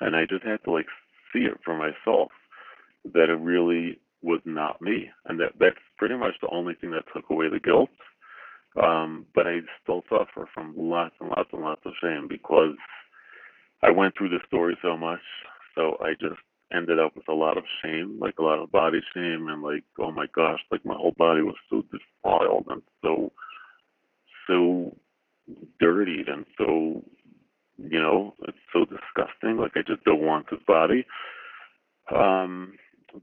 [0.00, 0.86] And I just had to like
[1.32, 2.30] see it for myself
[3.12, 7.04] that it really was not me, and that that's pretty much the only thing that
[7.14, 7.90] took away the guilt.
[8.82, 12.74] Um, but I still suffer from lots and lots and lots of shame because
[13.82, 15.20] I went through the story so much.
[15.74, 16.40] So I just
[16.72, 19.84] ended up with a lot of shame, like a lot of body shame, and like,
[20.00, 23.32] oh my gosh, like my whole body was so defiled and so,
[24.46, 24.96] so
[25.78, 27.04] dirtied and so,
[27.76, 29.58] you know, it's so disgusting.
[29.58, 31.06] Like I just don't want this body.
[32.14, 32.72] Um,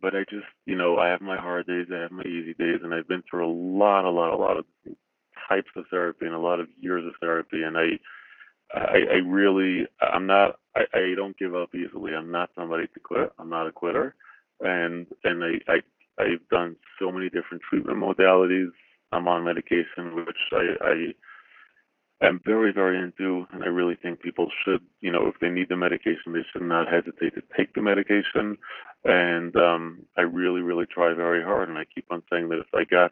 [0.01, 2.79] but I just, you know, I have my hard days, I have my easy days,
[2.83, 4.65] and I've been through a lot, a lot, a lot of
[5.49, 7.99] types of therapy and a lot of years of therapy, and I,
[8.73, 12.13] I, I really, I'm not, I, I don't give up easily.
[12.13, 13.31] I'm not somebody to quit.
[13.37, 14.15] I'm not a quitter,
[14.61, 18.69] and and I, I, I've done so many different treatment modalities.
[19.11, 21.13] I'm on medication, which I,
[22.21, 25.49] I am very, very into, and I really think people should, you know, if they
[25.49, 28.57] need the medication, they should not hesitate to take the medication.
[29.03, 32.73] And um, I really, really try very hard, and I keep on saying that if
[32.73, 33.11] I got,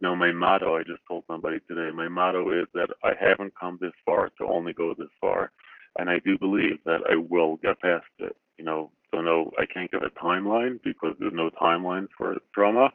[0.00, 3.54] you know, my motto, I just told somebody today, my motto is that I haven't
[3.58, 5.52] come this far to only go this far,
[5.98, 8.36] and I do believe that I will get past it.
[8.58, 12.90] You know, so no, I can't give a timeline because there's no timeline for trauma.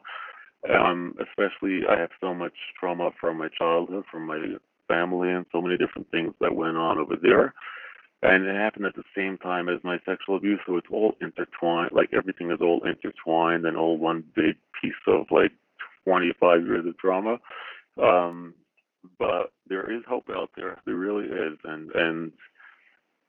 [0.72, 4.56] Um, especially, I have so much trauma from my childhood, from my
[4.88, 7.54] family and so many different things that went on over there.
[8.20, 11.90] And it happened at the same time as my sexual abuse, so it's all intertwined.
[11.92, 15.52] Like everything is all intertwined and all one big piece of like
[16.04, 17.38] 25 years of trauma.
[18.02, 18.54] Um,
[19.18, 20.78] but there is hope out there.
[20.84, 22.32] There really is, and and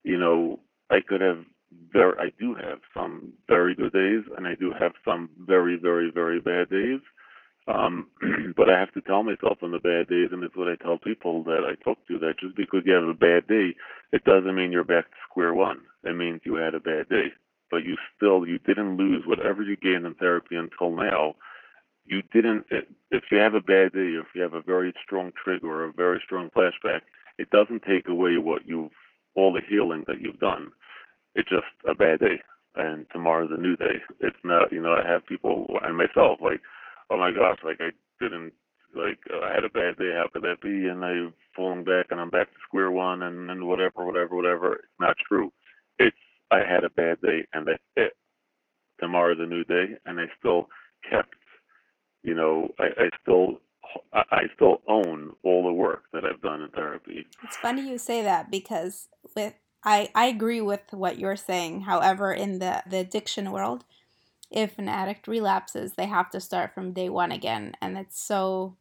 [0.03, 1.45] you know I could have
[1.93, 6.11] very, I do have some very good days, and I do have some very, very,
[6.11, 6.99] very bad days.
[7.69, 8.07] Um,
[8.57, 10.97] but I have to tell myself on the bad days, and it's what I tell
[10.97, 13.75] people that I talk to, that just because you have a bad day,
[14.11, 15.81] it doesn't mean you're back to square one.
[16.03, 17.27] It means you had a bad day.
[17.69, 21.35] But you still, you didn't lose whatever you gained in therapy until now.
[22.05, 22.65] You didn't,
[23.11, 25.93] if you have a bad day, if you have a very strong trigger or a
[25.93, 27.01] very strong flashback,
[27.37, 28.89] it doesn't take away what you've,
[29.35, 30.71] all the healing that you've done.
[31.35, 32.41] It's just a bad day.
[32.75, 34.01] And tomorrow's a new day.
[34.21, 36.61] It's not, you know, I have people and myself like,
[37.09, 38.53] oh my gosh, like I didn't
[38.95, 40.11] like uh, I had a bad day.
[40.15, 40.87] How could that be?
[40.87, 44.73] And I've fallen back, and I'm back to square one, and and whatever, whatever, whatever.
[44.73, 45.51] It's not true.
[45.97, 46.15] It's
[46.51, 48.13] I had a bad day, and that's it.
[48.99, 50.67] Tomorrow's a new day, and I still
[51.09, 51.35] kept,
[52.23, 53.61] you know, I, I still
[54.13, 57.25] I still own all the work that I've done in therapy.
[57.43, 61.81] It's funny you say that because with I I agree with what you're saying.
[61.81, 63.85] However, in the the addiction world,
[64.49, 67.75] if an addict relapses, they have to start from day one again.
[67.81, 68.75] And it's so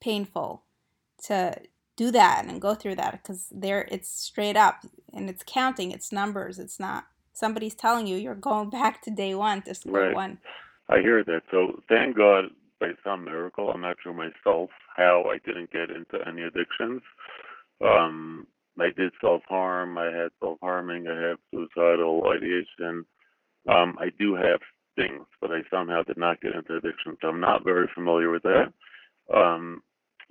[0.00, 0.62] painful
[1.24, 1.54] to
[1.96, 6.12] do that and go through that because there it's straight up and it's counting, it's
[6.12, 10.14] numbers, it's not somebody's telling you you're going back to day one to square right.
[10.14, 10.38] one.
[10.88, 11.42] I hear that.
[11.50, 12.46] So thank God
[12.80, 13.70] by some miracle.
[13.70, 17.02] I'm not sure myself how I didn't get into any addictions.
[17.80, 18.46] Um,
[18.78, 19.98] I did self harm.
[19.98, 21.06] I had self harming.
[21.06, 23.04] I have suicidal ideation.
[23.68, 24.60] Um, I do have
[24.96, 27.16] things, but I somehow did not get into addiction.
[27.20, 28.72] So I'm not very familiar with that.
[29.34, 29.82] Um,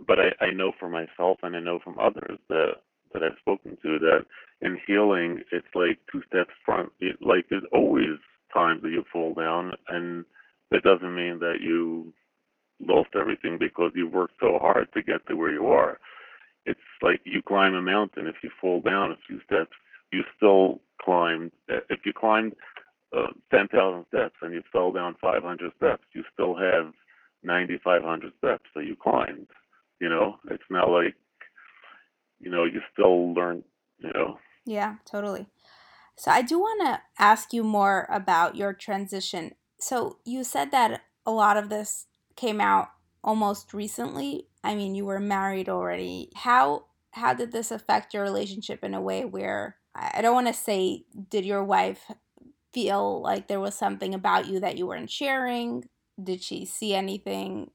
[0.07, 2.73] but I, I know for myself and I know from others that
[3.13, 4.25] that I've spoken to that
[4.61, 6.91] in healing, it's like two steps front.
[6.99, 8.19] It, like there's always
[8.53, 10.25] times that you fall down, and
[10.71, 12.13] that doesn't mean that you
[12.79, 15.99] lost everything because you worked so hard to get to where you are.
[16.65, 18.27] It's like you climb a mountain.
[18.27, 19.71] If you fall down a few steps,
[20.11, 21.51] you still climbed.
[21.67, 22.53] If you climbed
[23.15, 26.93] uh, 10,000 steps and you fell down 500 steps, you still have
[27.43, 29.47] 9,500 steps that you climbed.
[29.99, 31.15] You know, it's not like,
[32.39, 33.63] you know, you still learn,
[33.99, 34.37] you know.
[34.65, 35.47] Yeah, totally.
[36.15, 39.55] So I do want to ask you more about your transition.
[39.79, 42.89] So you said that a lot of this came out
[43.23, 44.47] almost recently.
[44.63, 46.29] I mean, you were married already.
[46.35, 50.53] How how did this affect your relationship in a way where I don't want to
[50.53, 52.11] say did your wife
[52.83, 55.85] feel like there was something about you that you weren't sharing?
[56.21, 57.71] Did she see anything?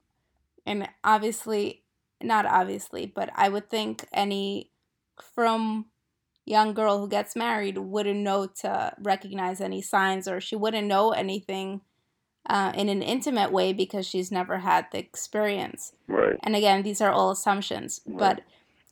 [0.65, 1.83] And obviously,
[2.21, 4.71] not obviously, but I would think any
[5.35, 5.85] from
[6.45, 11.11] young girl who gets married wouldn't know to recognize any signs or she wouldn't know
[11.11, 11.81] anything
[12.47, 15.93] uh, in an intimate way because she's never had the experience.
[16.07, 16.37] Right.
[16.43, 18.01] And again, these are all assumptions.
[18.05, 18.19] Right.
[18.19, 18.41] But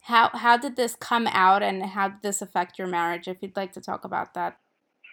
[0.01, 3.27] how how did this come out and how did this affect your marriage?
[3.27, 4.57] If you'd like to talk about that.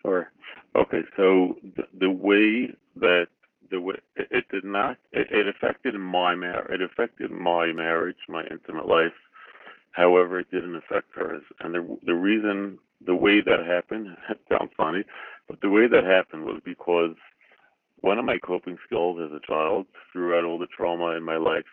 [0.02, 0.30] Sure.
[0.76, 1.02] Okay.
[1.16, 3.28] So the, the way that
[3.70, 8.16] the way it, it did not it, it affected my mar- it affected my marriage,
[8.28, 9.12] my intimate life
[9.92, 11.42] However, it didn't affect hers.
[11.60, 14.08] And the, the reason, the way that happened,
[14.48, 15.04] sounds funny,
[15.48, 17.16] but the way that happened was because
[18.00, 21.64] one of my coping skills as a child, throughout all the trauma in my life,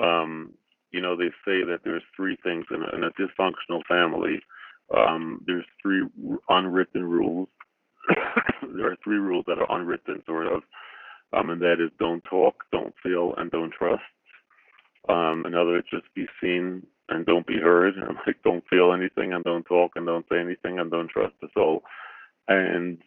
[0.00, 0.52] um,
[0.90, 4.40] you know, they say that there's three things in a, in a dysfunctional family.
[4.96, 6.04] Um, there's three
[6.48, 7.48] unwritten rules.
[8.76, 10.62] there are three rules that are unwritten, sort of,
[11.32, 14.02] um, and that is don't talk, don't feel, and don't trust.
[15.08, 17.94] Um, in other words, just be seen, and don't be heard.
[18.08, 21.34] I'm like, don't feel anything and don't talk and don't say anything and don't trust
[21.40, 21.82] the soul.
[22.48, 22.98] And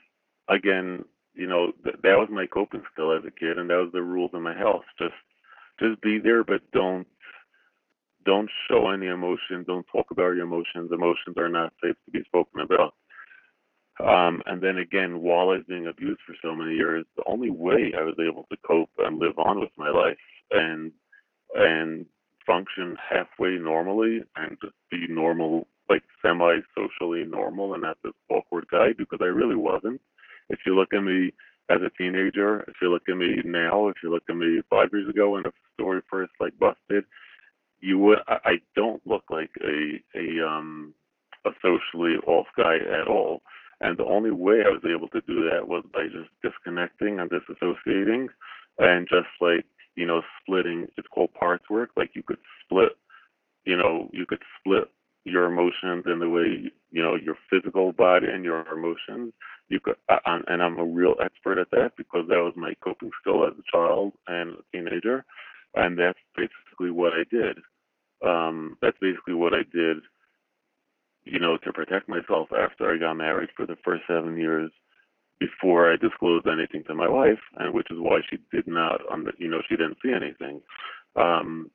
[0.47, 3.91] again, you know, th- that was my coping skill as a kid, and that was
[3.93, 4.83] the rules in my house.
[4.97, 5.13] Just,
[5.79, 7.07] just be there, but don't,
[8.25, 9.63] don't show any emotion.
[9.65, 10.91] Don't talk about your emotions.
[10.91, 12.93] Emotions are not safe to be spoken about.
[13.99, 17.49] Um, and then again, while I was being abused for so many years, the only
[17.49, 20.17] way I was able to cope and live on with my life
[20.51, 20.91] and
[21.55, 22.05] and
[22.45, 28.65] function halfway normally and just be normal, like semi socially normal and not this awkward
[28.71, 30.01] guy because I really wasn't.
[30.49, 31.33] If you look at me
[31.69, 34.89] as a teenager, if you look at me now, if you look at me five
[34.91, 37.03] years ago when the story first like busted,
[37.81, 40.93] you would I, I don't look like a a um
[41.45, 43.41] a socially off guy at all.
[43.81, 47.29] And the only way I was able to do that was by just disconnecting and
[47.31, 48.27] disassociating
[48.79, 49.65] and just like
[49.99, 51.89] you know, splitting, it's called parts work.
[51.97, 52.93] Like you could split,
[53.65, 54.89] you know, you could split
[55.25, 59.33] your emotions in the way, you know, your physical body and your emotions.
[59.67, 63.45] You could, and I'm a real expert at that because that was my coping skill
[63.45, 65.25] as a child and a teenager.
[65.75, 67.57] And that's basically what I did.
[68.25, 69.97] Um, that's basically what I did,
[71.25, 74.71] you know, to protect myself after I got married for the first seven years
[75.39, 79.01] before I disclosed anything to my wife, and which is why she did not,
[79.37, 80.61] you know, she didn't see anything.
[81.15, 81.71] Um,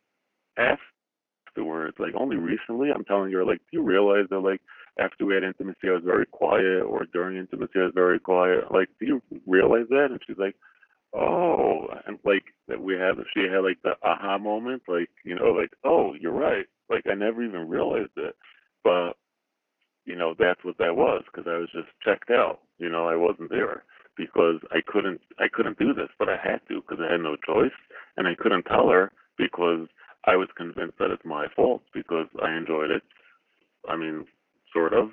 [0.58, 4.60] afterwards, like only recently, I'm telling her, like, do you realize that, like,
[4.98, 8.70] after we had intimacy, I was very quiet, or during intimacy, I was very quiet.
[8.70, 10.08] Like, do you realize that?
[10.10, 10.56] And she's like,
[11.14, 15.52] oh, and like that we had, she had like the aha moment, like, you know,
[15.52, 16.66] like, oh, you're right.
[16.90, 18.36] Like, I never even realized it,
[18.82, 19.12] but
[20.04, 22.60] you know, that's what that was because I was just checked out.
[22.78, 23.84] You know, I wasn't there
[24.16, 27.36] because I couldn't I couldn't do this, but I had to because I had no
[27.36, 27.74] choice,
[28.16, 29.88] and I couldn't tell her because
[30.26, 33.02] I was convinced that it's my fault because I enjoyed it.
[33.88, 34.26] I mean,
[34.72, 35.10] sort of.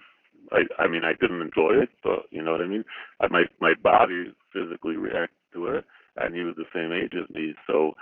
[0.51, 2.83] I I mean, I didn't enjoy it, but you know what I mean.
[3.21, 5.85] I, my my body physically reacted to it,
[6.17, 7.93] and he was the same age as me, so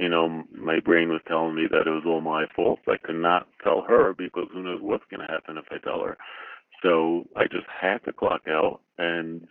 [0.00, 2.80] you know, my brain was telling me that it was all my fault.
[2.88, 6.02] I could not tell her because who knows what's going to happen if I tell
[6.02, 6.16] her.
[6.82, 9.46] So I just had to clock out, and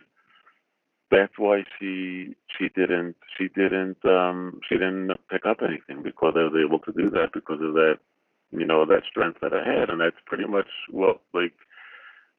[1.12, 6.42] that's why she she didn't she didn't um she didn't pick up anything because I
[6.42, 7.98] was able to do that because of that
[8.50, 11.54] you know that strength that I had, and that's pretty much what like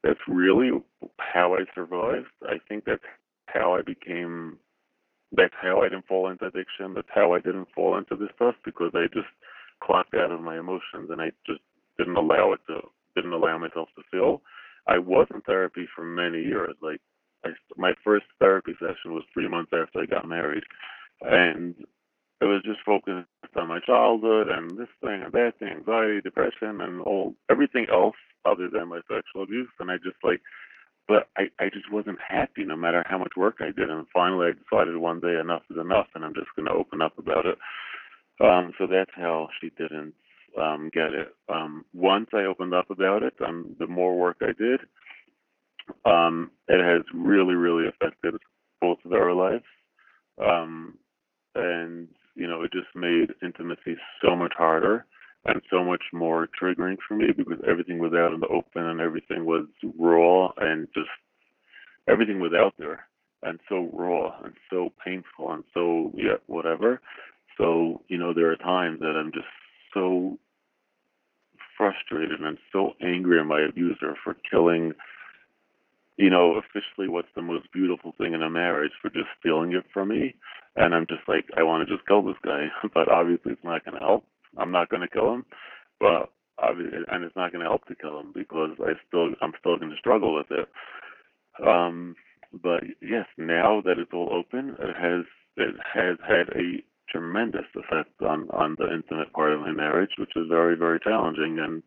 [0.02, 0.70] that's really
[1.18, 2.26] how I survived.
[2.46, 3.04] I think that's
[3.46, 4.58] how I became
[5.36, 6.94] that's how I didn't fall into addiction.
[6.94, 9.28] That's how I didn't fall into this stuff because I just
[9.82, 11.60] clocked out of my emotions and I just
[11.98, 12.80] didn't allow it to
[13.14, 14.42] didn't allow myself to feel.
[14.86, 16.74] I was in therapy for many years.
[16.82, 17.00] Like
[17.44, 20.64] I, my first therapy session was three months after I got married,
[21.22, 21.74] and
[22.40, 26.80] it was just focused on my childhood and this thing and that thing, anxiety, depression,
[26.80, 29.68] and all everything else other than my sexual abuse.
[29.78, 30.40] And I just like,
[31.08, 33.90] but I, I just wasn't happy no matter how much work I did.
[33.90, 37.02] And finally, I decided one day enough is enough, and I'm just going to open
[37.02, 37.58] up about it.
[38.40, 40.14] Um, so that's how she didn't
[40.60, 41.34] um, get it.
[41.48, 44.80] Um, once I opened up about it, um, the more work I did,
[46.04, 48.34] um, it has really, really affected
[48.80, 49.64] both of our lives.
[50.42, 50.98] Um,
[51.54, 55.06] and, you know, it just made intimacy so much harder
[55.44, 59.00] and so much more triggering for me because everything was out in the open and
[59.00, 59.66] everything was
[59.98, 61.08] raw and just
[62.08, 63.06] everything was out there
[63.42, 67.00] and so raw and so painful and so, yeah, whatever.
[67.58, 69.46] So, you know, there are times that I'm just
[69.92, 70.38] so
[71.76, 74.92] frustrated and so angry at my abuser for killing,
[76.16, 79.84] you know, officially what's the most beautiful thing in a marriage for just stealing it
[79.92, 80.34] from me.
[80.76, 83.84] And I'm just like, I want to just kill this guy, but obviously it's not
[83.84, 84.24] going to help.
[84.58, 85.44] I'm not going to kill him,
[86.00, 89.78] but and it's not going to help to kill him because I still, I'm still
[89.78, 90.68] going to struggle with it.
[91.66, 92.14] Um,
[92.62, 95.24] but yes, now that it's all open, it has,
[95.56, 100.32] it has had a tremendous effect on on the intimate part of my marriage, which
[100.36, 101.58] is very very challenging.
[101.58, 101.82] And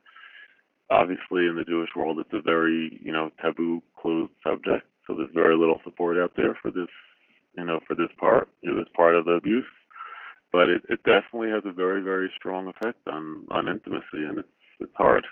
[0.90, 4.86] obviously, in the Jewish world, it's a very you know taboo, closed subject.
[5.08, 6.90] So there's very little support out there for this,
[7.58, 9.66] you know, for this part, know, this part of the abuse.
[10.52, 14.50] But it, it definitely has a very very strong effect on on intimacy, and it's
[14.80, 15.26] it's hard.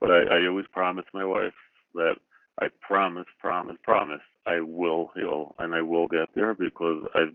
[0.00, 1.54] But I, I always promise my wife
[1.94, 2.16] that
[2.60, 7.34] I promise, promise, promise I will heal and I will get there because I've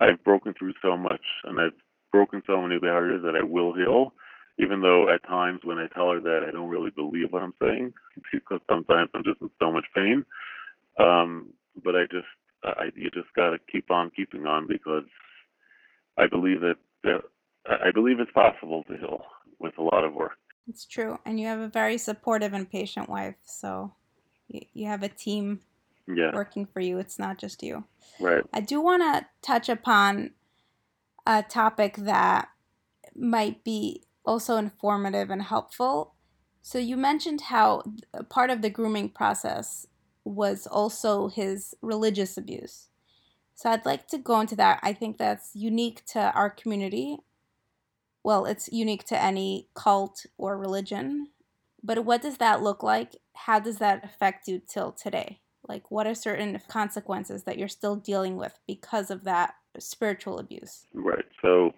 [0.00, 1.74] I've broken through so much and I've
[2.12, 4.12] broken so many barriers that I will heal.
[4.58, 7.54] Even though at times when I tell her that I don't really believe what I'm
[7.62, 7.92] saying
[8.32, 10.24] because sometimes I'm just in so much pain.
[10.98, 11.48] Um,
[11.84, 12.28] but I just
[12.64, 15.04] I you just gotta keep on keeping on because
[16.20, 17.20] I believe that, that
[17.66, 19.22] I believe it's possible to heal
[19.58, 20.38] with a lot of work.
[20.68, 23.94] It's true, and you have a very supportive and patient wife, so
[24.48, 25.60] you, you have a team
[26.06, 26.30] yeah.
[26.34, 26.98] working for you.
[26.98, 27.84] It's not just you.
[28.20, 28.44] Right.
[28.52, 30.32] I do want to touch upon
[31.26, 32.48] a topic that
[33.14, 36.14] might be also informative and helpful.
[36.62, 37.82] So you mentioned how
[38.28, 39.86] part of the grooming process
[40.24, 42.89] was also his religious abuse.
[43.60, 44.80] So I'd like to go into that.
[44.82, 47.18] I think that's unique to our community.
[48.24, 51.26] Well, it's unique to any cult or religion.
[51.82, 53.16] But what does that look like?
[53.34, 55.40] How does that affect you till today?
[55.68, 60.86] Like, what are certain consequences that you're still dealing with because of that spiritual abuse?
[60.94, 61.26] Right.
[61.42, 61.72] So,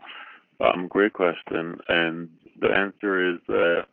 [0.61, 1.78] um, great question.
[1.89, 2.28] And
[2.61, 3.87] the answer is that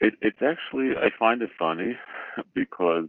[0.00, 1.96] it, it's actually, I find it funny
[2.54, 3.08] because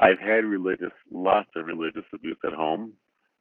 [0.00, 2.92] I've had religious, lots of religious abuse at home.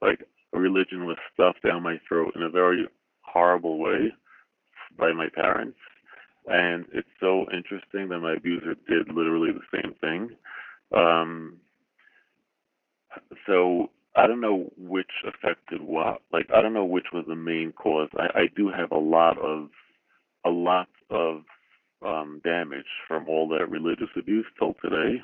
[0.01, 0.20] Like,
[0.53, 2.88] religion was stuffed down my throat in a very
[3.22, 4.12] horrible way
[4.97, 5.78] by my parents.
[6.47, 10.30] And it's so interesting that my abuser did literally the same thing.
[10.95, 11.57] Um,
[13.45, 16.22] so I don't know which affected what.
[16.32, 18.10] Like I don't know which was the main cause.
[18.18, 19.70] I, I do have a lot of
[20.45, 21.41] a lot of
[22.05, 25.22] um, damage from all that religious abuse till today,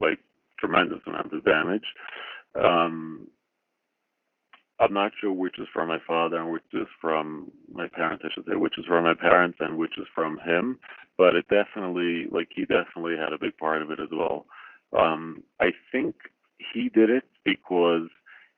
[0.00, 0.18] like
[0.58, 1.84] tremendous amount of damage.
[2.54, 3.28] Um,
[4.80, 8.28] I'm not sure which is from my father and which is from my parents, I
[8.32, 10.78] should say, which is from my parents and which is from him.
[11.16, 14.46] But it definitely, like, he definitely had a big part of it as well.
[14.96, 16.14] Um, I think
[16.72, 18.08] he did it because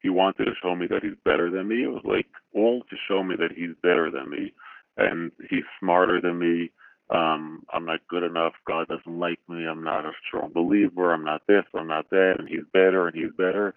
[0.02, 1.84] he wanted to show me that he's better than me.
[1.84, 4.52] It was like all to show me that he's better than me
[4.96, 6.70] and he's smarter than me.
[7.10, 8.52] Um, I'm not good enough.
[8.66, 9.66] God doesn't like me.
[9.66, 11.12] I'm not a strong believer.
[11.12, 11.64] I'm not this.
[11.74, 12.36] I'm not that.
[12.38, 13.74] And he's better and he's better.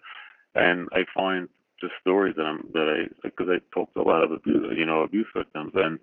[0.54, 1.48] And I find
[1.80, 4.86] just stories that I'm that I because I talk to a lot of abuse, you
[4.86, 5.98] know, abuse victims, and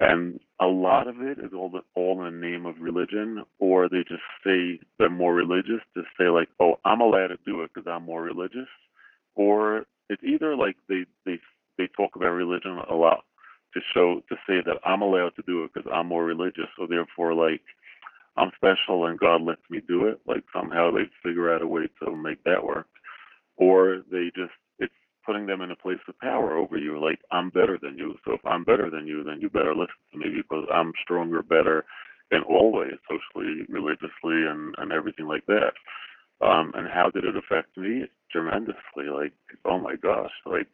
[0.00, 3.88] and a lot of it is all the, all in the name of religion, or
[3.88, 7.70] they just say they're more religious to say like, oh, I'm allowed to do it
[7.74, 8.68] because I'm more religious,
[9.34, 11.38] or it's either like they they
[11.76, 13.24] they talk about religion a lot
[13.74, 16.86] to show to say that I'm allowed to do it because I'm more religious, so
[16.88, 17.62] therefore like
[18.36, 20.20] I'm special and God lets me do it.
[20.26, 22.86] Like somehow they figure out a way to make that work,
[23.56, 24.92] or they just it's
[25.26, 27.02] putting them in a place of power over you.
[27.02, 28.14] Like, I'm better than you.
[28.24, 31.42] So if I'm better than you, then you better listen to me because I'm stronger,
[31.42, 31.84] better
[32.30, 35.72] in all ways, socially, religiously, and, and everything like that.
[36.40, 38.04] Um, and how did it affect me?
[38.30, 39.06] Tremendously.
[39.12, 39.32] Like,
[39.64, 40.30] oh my gosh.
[40.46, 40.68] Like,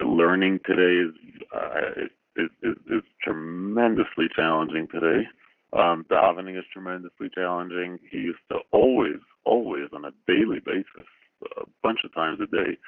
[0.00, 1.14] learning today is,
[1.54, 2.02] uh,
[2.36, 5.26] is, is is tremendously challenging today.
[5.72, 7.98] Um, davening is tremendously challenging.
[8.10, 11.08] He used to always, always on a daily basis,
[11.58, 12.78] a bunch of times a day,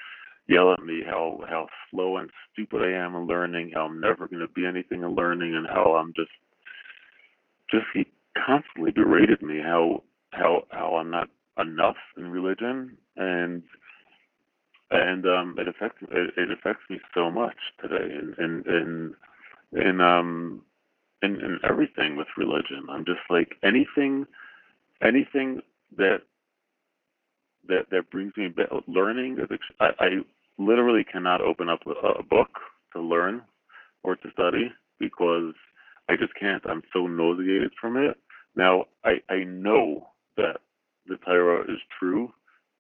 [0.47, 4.29] yell at me how how slow and stupid I am in learning, how I'm never
[4.29, 6.31] going to be anything in learning, and how I'm just
[7.71, 8.07] just he
[8.47, 11.29] constantly berated me how how how I'm not
[11.59, 13.63] enough in religion and
[14.91, 19.15] and um it affects it, it affects me so much today and and and
[19.73, 20.63] in um
[21.23, 22.87] in, in everything with religion.
[22.91, 24.27] I'm just like anything
[25.03, 25.61] anything
[25.97, 26.21] that
[27.69, 29.39] that that brings me back learning
[29.81, 30.09] I, I
[30.59, 32.49] literally cannot open up a, a book
[32.95, 33.43] to learn
[34.05, 35.55] or to study because
[36.09, 36.63] I just can't.
[36.69, 38.17] I'm so nauseated from it.
[38.57, 40.59] Now I I know that
[41.07, 42.33] the Torah is true,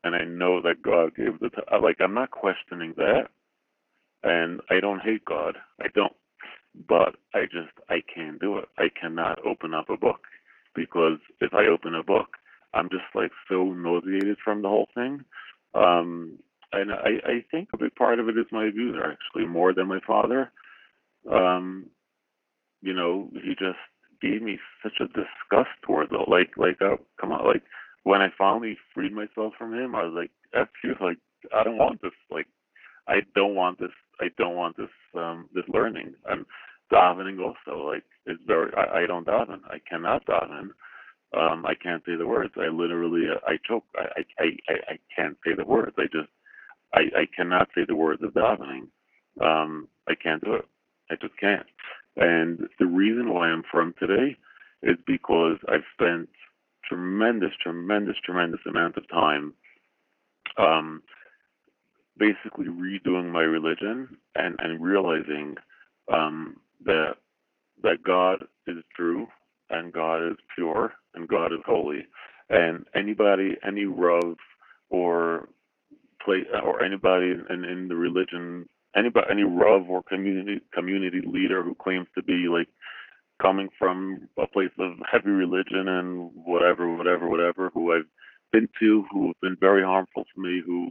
[0.07, 1.51] and I know that God gave the
[1.83, 1.97] like.
[2.01, 3.29] I'm not questioning that,
[4.23, 5.57] and I don't hate God.
[5.81, 6.15] I don't,
[6.89, 8.67] but I just I can't do it.
[8.79, 10.21] I cannot open up a book
[10.75, 12.29] because if I open a book,
[12.73, 15.25] I'm just like so nauseated from the whole thing.
[15.75, 16.39] Um,
[16.73, 19.89] and I, I think a big part of it is my abuser, actually, more than
[19.89, 20.53] my father.
[21.31, 21.87] Um,
[22.83, 23.79] you know, he just
[24.23, 26.29] gave me such a disgust towards it.
[26.29, 27.63] Like, like, oh, come on, like
[28.07, 31.19] when I finally freed myself from him, I was like, F you, like,
[31.53, 32.13] I don't want this.
[32.31, 32.47] Like,
[33.09, 33.91] I don't want this.
[34.21, 34.91] I don't want this.
[35.17, 36.47] Um, this learning I'm
[36.93, 37.85] davening also.
[37.85, 38.71] Like, it's very.
[38.77, 39.59] I, I don't daven.
[39.69, 40.69] I cannot daven.
[41.37, 42.55] Um, I can't say the words.
[42.57, 43.85] I literally, I choke.
[43.97, 45.97] I, I, I, I can't say the words.
[45.99, 46.31] I just,
[46.95, 48.87] I, I cannot say the words of davening.
[49.41, 50.65] Um, I can't do it.
[51.11, 51.67] I just can't.
[52.17, 54.37] And the reason why I'm from today
[54.85, 56.29] is because I've spent
[56.89, 59.55] tremendous, tremendous, tremendous amount of time
[60.59, 61.03] um,
[62.19, 65.57] basically redoing my religion and, and realizing
[66.13, 67.17] um, that
[67.83, 69.27] that God is true
[69.69, 72.07] and God is pure and God is holy.
[72.49, 74.37] And anybody, any Rav
[74.89, 75.49] or
[76.25, 78.67] play or anybody in, in the religion
[78.97, 82.69] anybody, any Rav or community community leader who claims to be like
[83.41, 88.07] coming from a place of heavy religion and whatever, whatever, whatever, who I've
[88.53, 90.91] been to, who have been very harmful to me, who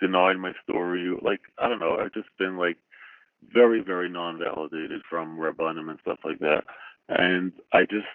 [0.00, 2.76] denied my story, like I don't know, I've just been like
[3.52, 6.64] very, very non-validated from Rabbanim and stuff like that,
[7.08, 8.06] and I just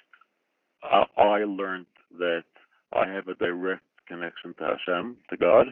[0.84, 1.86] I, I learned
[2.18, 2.44] that
[2.94, 5.68] I have a direct connection to Hashem, to God,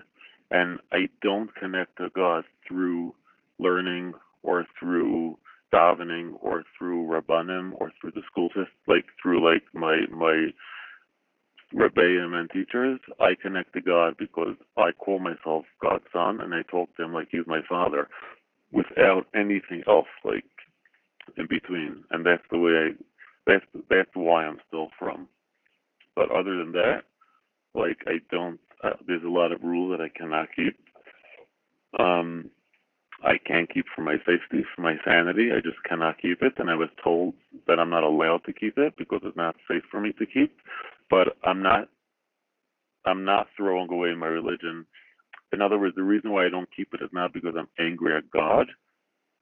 [0.52, 3.16] and I don't connect to God through
[3.60, 5.38] learning or through
[5.74, 10.48] davening or through rabbanim or through the school system, like through like my my
[11.74, 16.62] rebbeim and teachers, I connect to God because I call myself God's son and I
[16.70, 18.08] talk to him like he's my father,
[18.72, 20.46] without anything else like
[21.38, 22.04] in between.
[22.12, 22.90] And that's the way I
[23.46, 25.28] that's that's why I'm still from.
[26.16, 27.02] But other than that,
[27.76, 28.60] like I don't.
[28.84, 30.78] Uh, there's a lot of rules that I cannot keep.
[32.00, 32.50] Um,
[33.24, 35.50] I can't keep for my safety, for my sanity.
[35.52, 36.54] I just cannot keep it.
[36.58, 37.34] And I was told
[37.68, 40.56] that I'm not allowed to keep it because it's not safe for me to keep.
[41.10, 41.90] But I'm not
[43.06, 44.86] I'm not throwing away my religion.
[45.54, 48.16] In other words, the reason why I don't keep it is not because I'm angry
[48.16, 48.68] at God.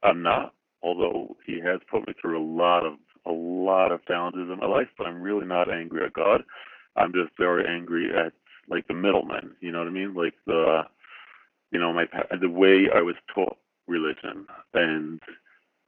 [0.04, 0.54] I'm not,
[0.84, 2.94] although He has put me through a lot of
[3.26, 6.44] a lot of challenges in my life, but I'm really not angry at God.
[6.96, 8.34] I'm just very angry at
[8.70, 9.56] like the middlemen.
[9.62, 10.14] You know what I mean?
[10.14, 10.84] Like the
[11.72, 12.06] you know my
[12.40, 13.58] the way I was taught
[13.88, 15.20] religion, and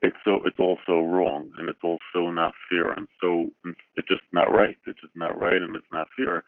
[0.01, 3.47] it's so it's also wrong, and it's also not fair, and so
[3.95, 4.77] it's just not right.
[4.85, 6.43] It's just not right, and it's not fair,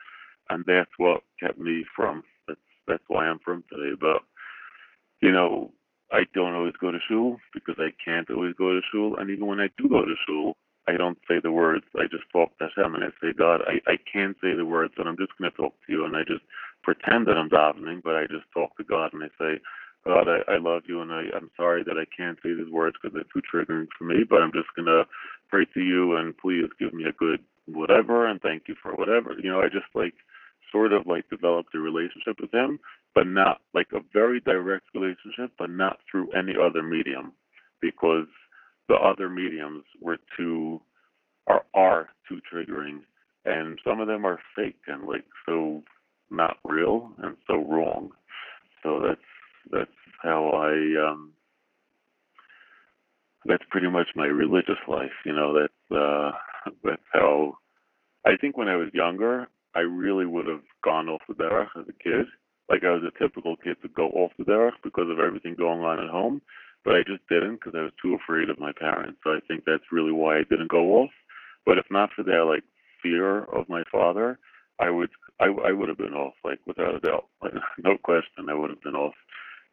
[0.50, 2.24] and that's what kept me from.
[2.48, 3.96] That's that's why I'm from today.
[4.00, 4.22] But
[5.22, 5.72] you know,
[6.12, 9.48] I don't always go to shul because I can't always go to shul, and even
[9.48, 10.58] when I do go to shul,
[10.90, 11.86] I don't say the words.
[11.96, 14.94] I just talk to Hashem and I say, God, I, I can't say the words,
[14.98, 16.06] but I'm just going to talk to you.
[16.06, 16.42] And I just
[16.84, 19.62] pretend that I'm davening, but I just talk to God and I say,
[20.10, 22.96] God, I, I love you, and I, I'm sorry that I can't say these words
[23.00, 25.04] because they're too triggering for me, but I'm just going to
[25.50, 29.36] pray to you and please give me a good whatever and thank you for whatever.
[29.40, 30.16] You know, I just like
[30.72, 32.80] sort of like developed a relationship with him,
[33.14, 37.34] but not like a very direct relationship, but not through any other medium
[37.80, 38.26] because
[38.88, 40.82] the other mediums were too
[41.46, 43.02] are are too triggering
[43.46, 45.84] and some of them are fake and like so
[46.32, 48.10] not real and so wrong.
[48.82, 49.22] So that's
[49.72, 49.92] that's
[50.22, 51.34] how I um
[53.46, 56.32] that's pretty much my religious life, you know, that's uh
[56.84, 57.58] that's how
[58.26, 61.86] I think when I was younger I really would have gone off the derech as
[61.88, 62.26] a kid.
[62.70, 65.82] Like I was a typical kid to go off the derech because of everything going
[65.82, 66.42] on at home.
[66.86, 69.20] but I just didn't because I was too afraid of my parents.
[69.24, 71.12] So I think that's really why I didn't go off.
[71.66, 72.64] But if not for that, like
[73.04, 74.40] fear of my father,
[74.80, 75.10] I would
[75.40, 77.54] I, I would have been off, like without a doubt, like,
[77.84, 79.14] no question, I would have been off.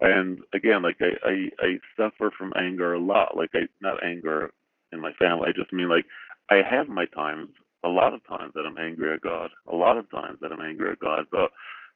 [0.01, 3.37] And again, like I, I I suffer from anger a lot.
[3.37, 4.53] Like I not anger
[4.93, 5.49] in my family.
[5.49, 6.05] I just mean like
[6.51, 7.49] I have my times,
[7.85, 10.61] a lot of times that I'm angry at God, a lot of times that I'm
[10.61, 11.27] angry at God.
[11.31, 11.51] But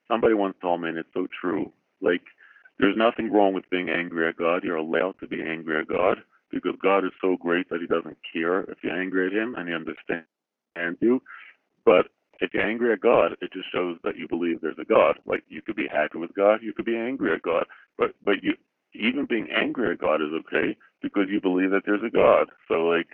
[0.09, 1.73] somebody once told me, and it's so true.
[2.01, 2.23] Like
[2.79, 4.65] there's nothing wrong with being angry at God.
[4.65, 6.19] You're allowed to be angry at God
[6.51, 9.69] because God is so great that He doesn't care if you're angry at Him and
[9.69, 10.27] He understands
[11.01, 11.21] you.
[11.85, 12.07] But
[12.41, 15.19] if you're angry at God, it just shows that you believe there's a God.
[15.27, 17.67] Like you could be happy with God, you could be angry at God,
[17.99, 18.55] but but you
[18.95, 22.49] even being angry at God is okay because you believe that there's a God.
[22.69, 23.09] So like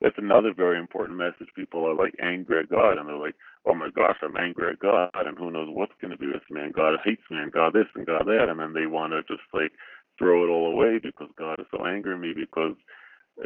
[0.00, 1.48] that's another very important message.
[1.56, 4.80] People are like angry at God and they're like, oh my gosh, I'm angry at
[4.80, 7.52] God and who knows what's going to be with me and God hates me and
[7.52, 9.72] God this and God that and then they want to just like
[10.18, 12.76] throw it all away because God is so angry at me because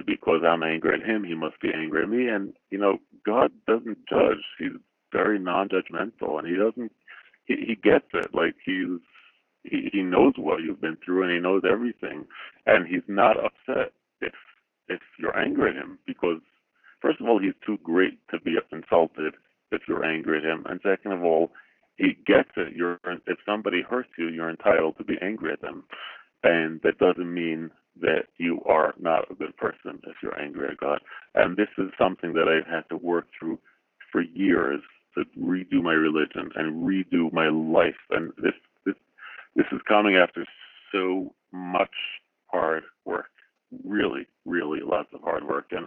[0.07, 2.29] because I'm angry at him, he must be angry at me.
[2.29, 4.45] And you know, God doesn't judge.
[4.59, 4.73] He's
[5.13, 6.93] very non-judgmental, and he doesn't.
[7.47, 8.35] He, he gets it.
[8.35, 9.01] Like he's
[9.65, 12.27] he, he knows what you've been through, and he knows everything,
[12.67, 14.35] and he's not upset if
[14.89, 16.41] if you're angry at him because
[17.01, 19.35] first of all, he's too great to be insulted
[19.71, 21.53] if you're angry at him, and second of all,
[21.97, 22.75] he gets it.
[22.75, 25.85] You're if somebody hurts you, you're entitled to be angry at them,
[26.43, 30.79] and that doesn't mean that you are not a good person if you're angry at
[30.79, 31.01] God.
[31.35, 33.59] And this is something that I've had to work through
[34.13, 34.81] for years
[35.19, 37.99] to redo my religion and redo my life.
[38.11, 38.55] And this
[38.87, 38.95] this
[39.57, 40.45] this is coming after
[40.93, 41.95] so much
[42.47, 43.31] hard work.
[43.85, 45.67] Really, really lots of hard work.
[45.73, 45.87] And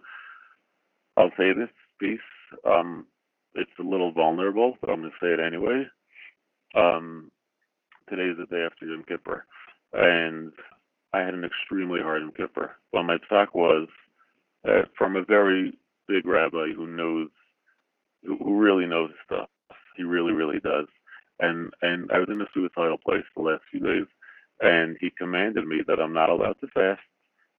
[1.18, 1.70] I'll say this
[2.00, 2.20] piece,
[2.66, 3.06] um,
[3.56, 5.86] it's a little vulnerable, but I'm gonna say it anyway.
[6.76, 7.32] Um,
[8.10, 9.46] today is the day after Yom Kippur.
[9.94, 10.52] And
[11.14, 12.76] I had an extremely hard Yom Kippur.
[12.94, 13.88] Well, my talk was
[14.68, 15.78] uh, from a very
[16.08, 17.30] big rabbi who knows,
[18.38, 19.50] who really knows stuff.
[19.98, 20.88] He really, really does.
[21.40, 24.06] And and I was in a suicidal place the last few days,
[24.62, 27.02] and he commanded me that I'm not allowed to fast,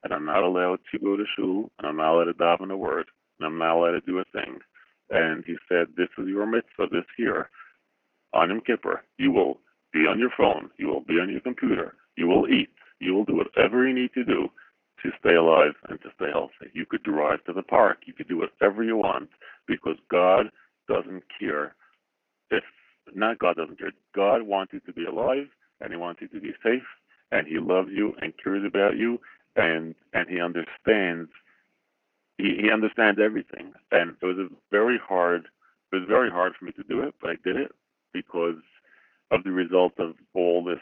[0.05, 2.77] and I'm not allowed to go to shul, and I'm not allowed to daven a
[2.77, 3.07] word,
[3.39, 4.59] and I'm not allowed to do a thing.
[5.11, 7.51] And he said, "This is your mitzvah this year.
[8.35, 9.61] On Yom Kippur, you will
[9.93, 13.25] be on your phone, you will be on your computer, you will eat, you will
[13.25, 14.49] do whatever you need to do
[15.03, 16.71] to stay alive and to stay healthy.
[16.73, 17.99] You could drive to the park.
[18.07, 19.31] You could do whatever you want
[19.67, 20.47] because God
[20.93, 21.75] doesn't care
[22.51, 22.65] if
[23.15, 23.93] not God doesn't care.
[24.15, 25.47] God wants you to be alive
[25.81, 26.83] and He wants you to be safe
[27.31, 29.19] and He loves you and cares about you
[29.57, 31.31] and and He understands
[32.39, 33.73] he, he understands everything.
[33.91, 35.47] And it was a very hard
[35.93, 37.73] it was very hard for me to do it, but I did it
[38.13, 38.63] because
[39.31, 40.81] of the result of all this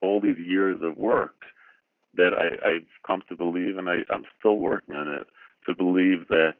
[0.00, 1.34] all these years of work
[2.14, 5.26] that I, I've come to believe, and I, I'm still working on it,
[5.66, 6.54] to believe that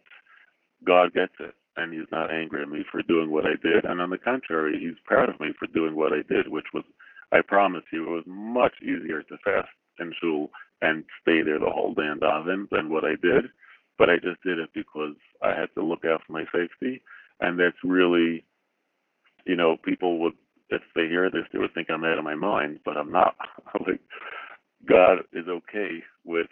[0.85, 3.85] God gets it and he's not angry at me for doing what I did.
[3.85, 6.85] And on the contrary, he's proud of me for doing what I did, which was,
[7.33, 9.69] I promise you, it was much easier to fast
[9.99, 10.51] in shul
[10.83, 13.47] and stay there the whole day in daven than what I did.
[13.99, 17.03] But I just did it because I had to look out for my safety.
[17.41, 18.45] And that's really,
[19.47, 20.35] you know, people would
[20.73, 23.37] if they hear this, they would think I'm out of my mind, but I'm not.
[23.87, 24.01] like,
[24.89, 26.49] God is okay with,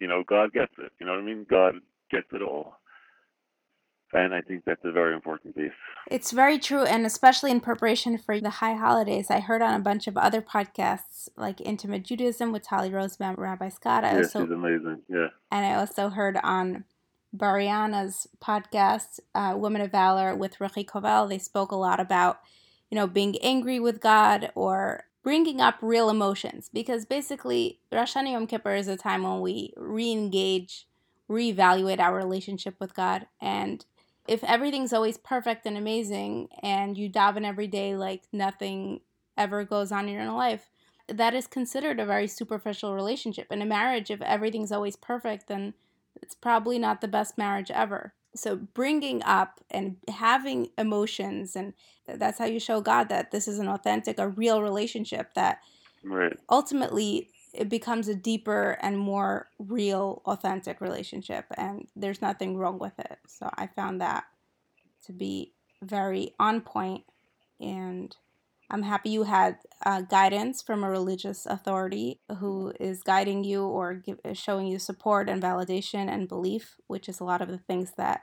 [0.00, 0.92] you know, God gets it.
[0.98, 1.46] You know what I mean?
[1.48, 1.74] God
[2.10, 2.78] gets it all.
[4.12, 5.72] And I think that's a very important piece.
[6.10, 6.84] It's very true.
[6.84, 10.40] And especially in preparation for the high holidays, I heard on a bunch of other
[10.40, 14.04] podcasts, like Intimate Judaism with Talli Rosenbaum, Rabbi Scott.
[14.04, 15.02] I yeah, also, she's amazing.
[15.08, 15.28] Yeah.
[15.50, 16.84] And I also heard on
[17.36, 21.28] Bariana's podcast, uh, Women of Valor with Ruchi Koval.
[21.28, 22.40] they spoke a lot about
[22.90, 28.32] you know, being angry with God or bringing up real emotions because basically Rosh Hashanah
[28.32, 30.86] Yom Kippur is a time when we re-engage,
[31.28, 33.26] reevaluate our relationship with God.
[33.40, 33.84] And
[34.28, 39.00] if everything's always perfect and amazing and you daven every day like nothing
[39.36, 40.70] ever goes on in your life,
[41.08, 43.46] that is considered a very superficial relationship.
[43.50, 45.74] In a marriage, if everything's always perfect, then
[46.20, 51.72] it's probably not the best marriage ever so bringing up and having emotions and
[52.06, 55.60] that's how you show god that this is an authentic a real relationship that
[56.04, 56.38] right.
[56.50, 62.98] ultimately it becomes a deeper and more real authentic relationship and there's nothing wrong with
[62.98, 63.18] it.
[63.26, 64.24] So i found that
[65.06, 65.52] to be
[65.82, 67.04] very on point
[67.60, 68.14] and
[68.68, 73.94] I'm happy you had uh, guidance from a religious authority who is guiding you or
[73.94, 77.92] give, showing you support and validation and belief, which is a lot of the things
[77.96, 78.22] that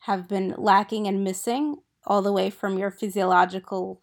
[0.00, 4.00] have been lacking and missing, all the way from your physiological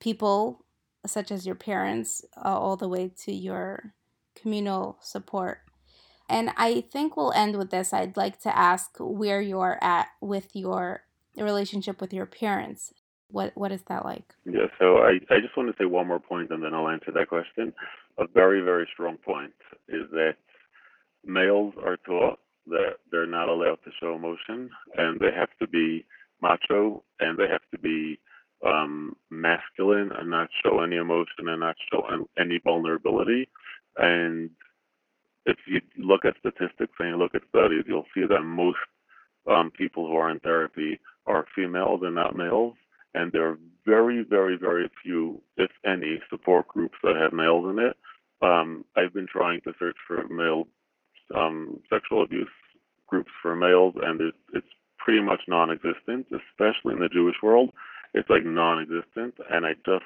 [0.00, 0.64] people,
[1.06, 3.94] such as your parents, uh, all the way to your
[4.34, 5.60] communal support.
[6.28, 7.92] And I think we'll end with this.
[7.92, 11.02] I'd like to ask where you're at with your
[11.36, 12.92] relationship with your parents.
[13.28, 14.34] What what is that like?
[14.44, 17.12] Yeah, so I, I just want to say one more point and then I'll answer
[17.12, 17.72] that question.
[18.18, 19.52] A very, very strong point
[19.88, 20.36] is that
[21.24, 22.38] males are taught
[22.68, 26.04] that they're not allowed to show emotion and they have to be
[26.40, 28.18] macho and they have to be
[28.64, 29.16] um,
[29.46, 32.00] masculine and not show any emotion and not show
[32.38, 33.48] any vulnerability.
[33.96, 34.50] And
[35.46, 38.78] if you look at statistics and you look at studies, you'll see that most
[39.54, 42.74] um, people who are in therapy are females and not males.
[43.14, 47.78] And there are very, very, very few, if any, support groups that have males in
[47.78, 47.96] it.
[48.42, 50.68] Um, I've been trying to search for male
[51.34, 52.48] um, sexual abuse
[53.06, 54.66] groups for males, and it's, it's
[54.98, 57.70] pretty much non-existent, especially in the Jewish world.
[58.16, 60.04] It's like non-existent, and I just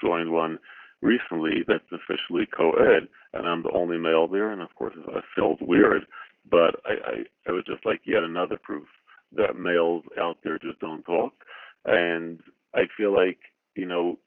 [0.00, 0.58] joined one
[1.02, 5.58] recently that's officially co-ed, and I'm the only male there, and of course it feels
[5.62, 6.06] weird,
[6.50, 7.14] but I, I,
[7.48, 8.86] I was just like yet another proof
[9.36, 11.32] that males out there just don't talk,
[11.86, 12.40] and
[12.74, 13.38] I feel like
[13.74, 14.18] you know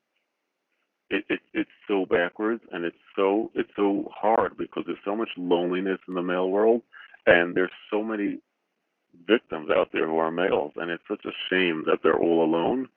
[1.10, 5.30] it, it it's so backwards and it's so it's so hard because there's so much
[5.38, 6.82] loneliness in the male world
[7.26, 8.40] and there's so many
[9.28, 12.88] victims out there who are males and it's such a shame that they're all alone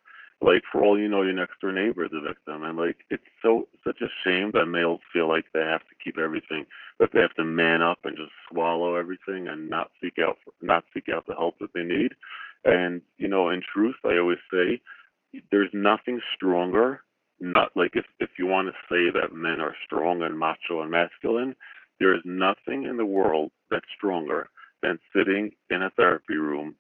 [0.43, 2.65] like for all you know your next door neighbor is a victim.
[2.65, 6.19] And like it's so such a shame that males feel like they have to keep
[6.19, 6.67] everything
[6.99, 10.85] that they have to man up and just swallow everything and not seek out not
[10.95, 12.13] seek out the help that they need.
[12.65, 14.81] And you know in truth i always say
[15.51, 17.01] there's nothing stronger
[17.43, 20.91] not like if, if you want to say that men are strong and macho and
[20.91, 21.57] masculine,
[21.99, 24.49] there is nothing in the world that's stronger
[24.83, 26.77] than sitting in a therapy room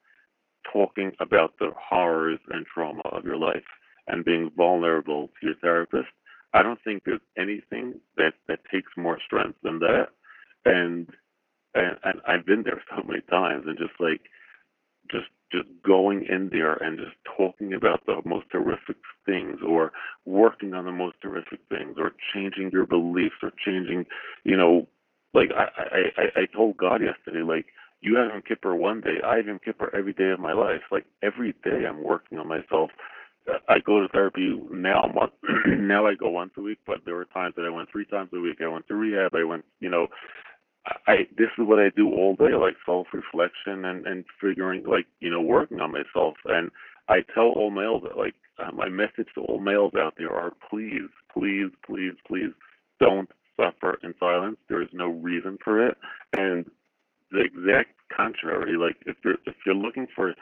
[0.72, 3.64] talking about the horrors and trauma of your life
[4.08, 6.08] and being vulnerable to your therapist.
[6.54, 10.08] I don't think there's anything that, that takes more strength than that.
[10.64, 11.08] And,
[11.74, 14.20] and and I've been there so many times and just like
[15.10, 18.96] just just going in there and just talking about the most horrific
[19.26, 19.92] things or
[20.24, 24.06] working on the most horrific things or changing your beliefs or changing
[24.44, 24.86] you know
[25.34, 25.66] like i
[26.16, 27.66] i i told god yesterday like
[28.02, 30.82] you have Yom Kippur one day, I have Yom Kippur every day of my life.
[30.90, 32.90] Like every day, I'm working on myself.
[33.68, 35.30] I go to therapy now.
[35.66, 38.30] now I go once a week, but there were times that I went three times
[38.34, 38.58] a week.
[38.62, 39.34] I went to rehab.
[39.34, 40.08] I went, you know,
[41.06, 45.06] I this is what I do all day, like self reflection and and figuring, like
[45.20, 46.34] you know, working on myself.
[46.44, 46.70] And
[47.08, 50.52] I tell all males that, like um, my message to all males out there are
[50.70, 52.52] please, please, please, please
[53.00, 54.56] don't suffer in silence.
[54.68, 55.96] There is no reason for it.
[56.36, 56.66] And
[57.32, 60.34] the exact contrary, like if you're if you're looking for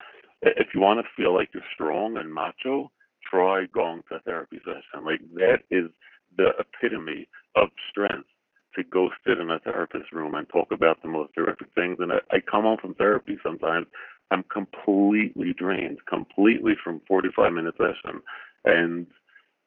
[0.42, 2.90] if you want to feel like you're strong and macho,
[3.30, 5.04] try going to a therapy session.
[5.04, 5.90] Like that is
[6.36, 8.28] the epitome of strength
[8.76, 11.96] to go sit in a therapist room and talk about the most horrific things.
[11.98, 13.86] And I, I come home from therapy sometimes,
[14.30, 18.20] I'm completely drained, completely from 45 minute session.
[18.64, 19.06] And,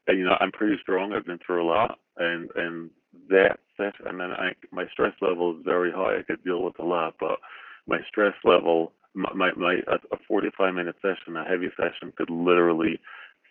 [0.08, 1.14] and you know, I'm pretty strong.
[1.14, 2.90] I've been through a lot, and and
[3.30, 6.20] that session, and then I my stress level is very high.
[6.20, 7.40] I could deal with a lot, but
[7.88, 13.00] my stress level, my my, my a 45 minute session, a heavy session, could literally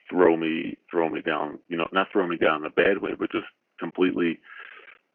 [0.09, 1.59] throw me throw me down.
[1.69, 3.47] You know, not throw me down in a bad way, but just
[3.79, 4.39] completely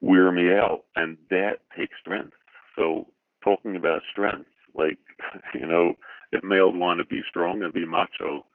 [0.01, 2.33] wear me out, and that takes strength.
[2.75, 3.07] So
[3.43, 4.97] talking about strength, like
[5.53, 5.93] you know,
[6.31, 8.45] if males want to be strong and be macho,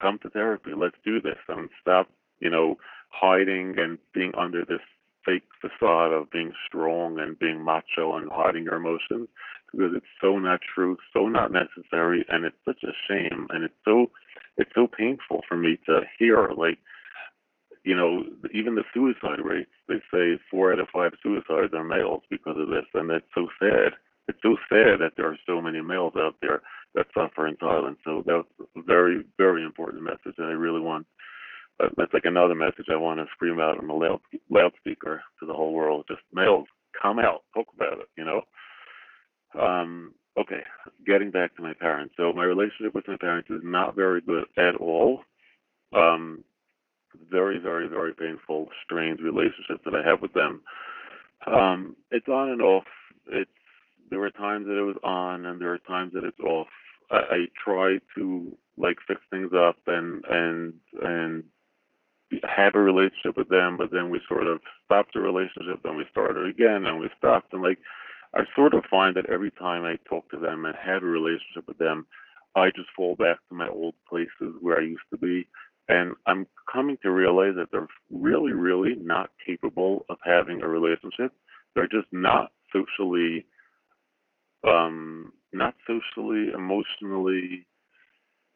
[0.00, 0.70] come to therapy.
[0.76, 2.08] Let's do this and stop,
[2.40, 2.76] you know,
[3.10, 4.80] hiding and being under this
[5.24, 9.28] fake facade of being strong and being macho and hiding your emotions
[9.72, 13.74] because it's so not true, so not necessary, and it's such a shame, and it's
[13.84, 14.10] so
[14.56, 16.78] it's so painful for me to hear like
[17.84, 22.22] you know, even the suicide rates, they say four out of five suicides are males
[22.30, 22.86] because of this.
[22.94, 23.92] And that's so sad.
[24.26, 26.62] It's so sad that there are so many males out there
[26.94, 27.98] that suffer in silence.
[28.02, 30.34] So that's a very, very important message.
[30.38, 31.06] And I really want,
[31.78, 34.20] uh, that's like another message I want to scream out on the loud,
[34.50, 36.04] loudspeaker to the whole world.
[36.08, 36.66] Just males,
[37.00, 38.42] come out, talk about it, you know?
[39.60, 40.62] Um, okay,
[41.06, 42.14] getting back to my parents.
[42.16, 45.20] So my relationship with my parents is not very good at all.
[45.94, 46.44] Um,
[47.30, 50.62] very, very, very painful, strange relationship that I have with them.
[51.46, 52.84] Um, it's on and off.
[53.28, 53.50] It's
[54.10, 56.68] there were times that it was on, and there are times that it's off.
[57.10, 61.44] I, I try to like fix things up and and and
[62.44, 66.04] have a relationship with them, but then we sort of stopped the relationship, then we
[66.10, 67.52] started again, and we stopped.
[67.52, 67.78] And like,
[68.34, 71.66] I sort of find that every time I talk to them and have a relationship
[71.66, 72.06] with them,
[72.56, 75.48] I just fall back to my old places where I used to be.
[75.88, 81.32] And I'm coming to realize that they're really, really not capable of having a relationship
[81.74, 83.46] they're just not socially,
[84.66, 87.66] um, not socially, emotionally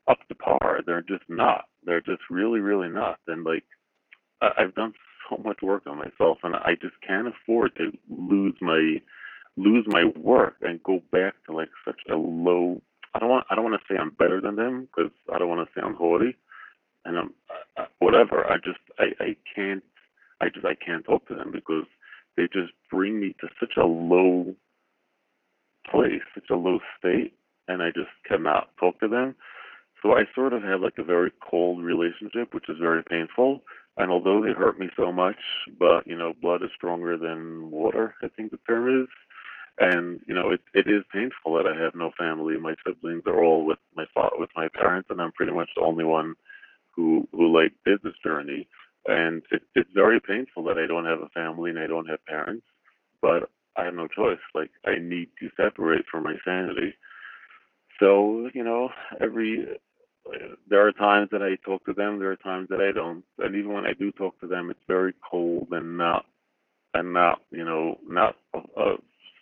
[0.08, 0.80] up to par.
[0.86, 1.66] They're just not.
[1.84, 3.18] They're just really, really not.
[3.26, 3.64] And like,
[4.42, 4.94] I, I've done
[5.30, 9.00] so much work on myself, and I just can't afford to lose my
[9.56, 12.80] lose my work and go back to like such a low.
[13.14, 13.46] I don't want.
[13.50, 15.96] I don't want to say I'm better than them because I don't want to sound
[15.96, 16.36] haughty,
[17.04, 17.34] and I'm
[17.98, 18.46] whatever.
[18.46, 19.82] I just I I can't.
[20.40, 21.84] I just I can't talk to them because
[22.36, 24.54] they just bring me to such a low
[25.90, 27.34] place, such a low state,
[27.66, 29.34] and I just cannot talk to them.
[30.02, 33.62] So I sort of have like a very cold relationship, which is very painful.
[33.96, 35.38] And although they hurt me so much,
[35.78, 39.08] but you know, blood is stronger than water, I think the term is.
[39.80, 42.56] And you know, it it is painful that I have no family.
[42.58, 44.04] My siblings are all with my
[44.38, 46.34] with my parents, and I'm pretty much the only one
[46.94, 48.68] who who like did this journey.
[49.06, 52.24] And it, it's very painful that I don't have a family and I don't have
[52.26, 52.66] parents.
[53.22, 54.38] But I have no choice.
[54.54, 56.94] Like I need to separate for my sanity.
[58.00, 58.90] So you know,
[59.20, 59.66] every
[60.68, 62.18] there are times that I talk to them.
[62.18, 63.24] There are times that I don't.
[63.38, 66.26] And even when I do talk to them, it's very cold and not
[66.94, 68.96] and not you know not a, a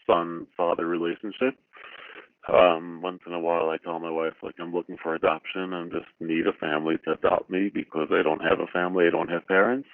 [0.06, 1.56] son father relationship.
[2.52, 5.90] Um, once in a while, I tell my wife like I'm looking for adoption and
[5.90, 9.06] just need a family to adopt me because I don't have a family.
[9.06, 9.88] I don't have parents.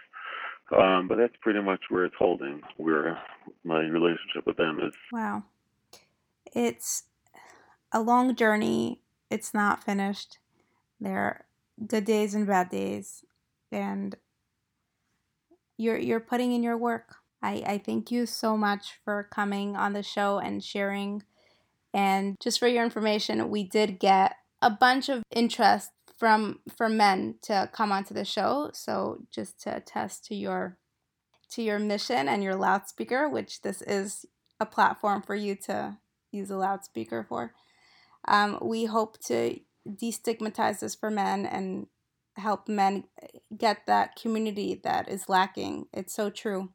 [0.76, 2.60] Um, but that's pretty much where it's holding.
[2.76, 3.18] Where
[3.64, 4.94] my relationship with them is.
[5.10, 5.44] Wow,
[6.54, 7.04] it's
[7.92, 9.00] a long journey.
[9.30, 10.38] It's not finished
[11.02, 11.44] there are
[11.86, 13.24] good days and bad days,
[13.70, 14.14] and
[15.76, 17.16] you're you're putting in your work.
[17.42, 21.24] I, I thank you so much for coming on the show and sharing.
[21.92, 27.34] And just for your information, we did get a bunch of interest from from men
[27.42, 28.70] to come onto the show.
[28.72, 30.78] So just to attest to your
[31.50, 34.24] to your mission and your loudspeaker, which this is
[34.60, 35.98] a platform for you to
[36.30, 37.52] use a loudspeaker for.
[38.26, 41.86] Um, we hope to destigmatize this for men and
[42.36, 43.04] help men
[43.56, 45.86] get that community that is lacking.
[45.92, 46.70] It's so true.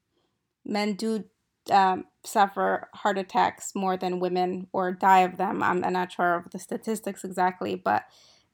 [0.66, 1.26] Men do
[1.72, 5.64] um, suffer heart attacks more than women or die of them.
[5.64, 8.06] I'm not sure of the statistics exactly, but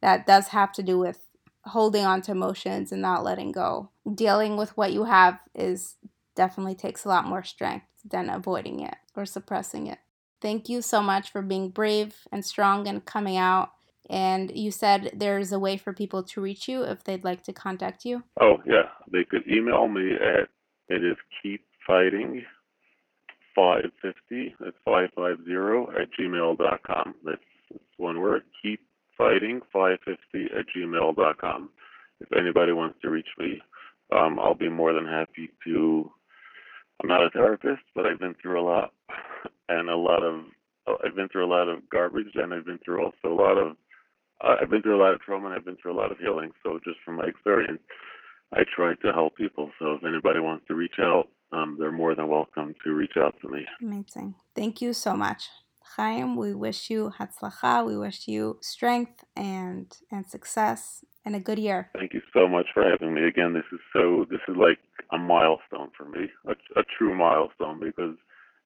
[0.01, 1.19] that does have to do with
[1.65, 3.89] holding on to emotions and not letting go.
[4.13, 5.95] Dealing with what you have is
[6.35, 9.99] definitely takes a lot more strength than avoiding it or suppressing it.
[10.41, 13.71] Thank you so much for being brave and strong and coming out
[14.09, 17.53] and you said there's a way for people to reach you if they'd like to
[17.53, 18.23] contact you.
[18.39, 20.49] Oh yeah, they could email me at
[20.89, 22.43] it is keep fighting
[23.55, 27.41] 550 that's 550 at gmail.com that's,
[27.71, 28.81] that's one word keep
[29.17, 31.69] fighting 550 at gmail.com
[32.19, 33.61] if anybody wants to reach me
[34.15, 36.09] um, i'll be more than happy to
[37.01, 38.93] i'm not a therapist but i've been through a lot
[39.69, 40.41] and a lot of
[41.05, 43.75] i've been through a lot of garbage and i've been through also a lot of
[44.43, 46.51] I've been through a lot of trauma and I've been through a lot of healing.
[46.63, 47.79] So just from my experience,
[48.53, 49.71] I try to help people.
[49.79, 53.35] So if anybody wants to reach out, um, they're more than welcome to reach out
[53.41, 53.65] to me.
[53.81, 54.35] Amazing.
[54.55, 55.49] Thank you so much.
[55.95, 57.85] Chaim, we wish you hatzlacha.
[57.85, 61.89] We wish you strength and and success and a good year.
[61.93, 63.53] Thank you so much for having me again.
[63.53, 64.25] This is so.
[64.29, 64.79] This is like
[65.11, 67.79] a milestone for me, a, a true milestone.
[67.79, 68.15] Because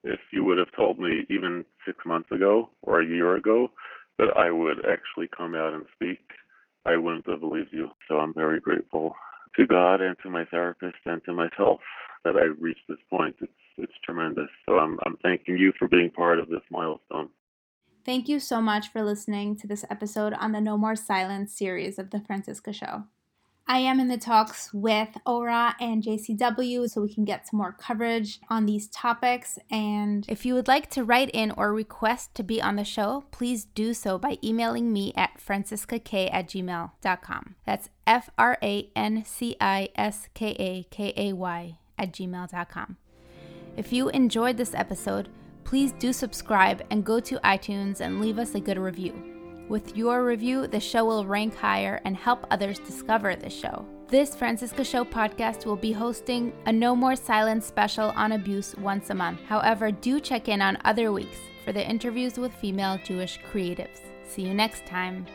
[0.03, 3.69] if you would have told me even six months ago or a year ago
[4.17, 6.19] that I would actually come out and speak,
[6.85, 7.89] I wouldn't have believed you.
[8.07, 9.15] So I'm very grateful
[9.55, 11.81] to God and to my therapist and to myself
[12.23, 13.35] that I reached this point.
[13.41, 14.49] It's it's tremendous.
[14.65, 17.29] So I'm I'm thanking you for being part of this milestone.
[18.05, 21.99] Thank you so much for listening to this episode on the No More Silence series
[21.99, 23.03] of the Franciska Show.
[23.69, 27.73] I am in the talks with ORA and JCW so we can get some more
[27.73, 29.59] coverage on these topics.
[29.69, 33.25] And if you would like to write in or request to be on the show,
[33.31, 37.55] please do so by emailing me at franciskakay at gmail.com.
[37.65, 42.97] That's F R A N C I S K A K A Y at gmail.com.
[43.75, 45.27] If you enjoyed this episode,
[45.65, 49.36] please do subscribe and go to iTunes and leave us a good review.
[49.69, 53.85] With your review, the show will rank higher and help others discover the show.
[54.07, 59.09] This Franciska Show podcast will be hosting a No More Silence special on abuse once
[59.09, 59.41] a month.
[59.41, 63.99] However, do check in on other weeks for the interviews with female Jewish creatives.
[64.25, 65.25] See you next time.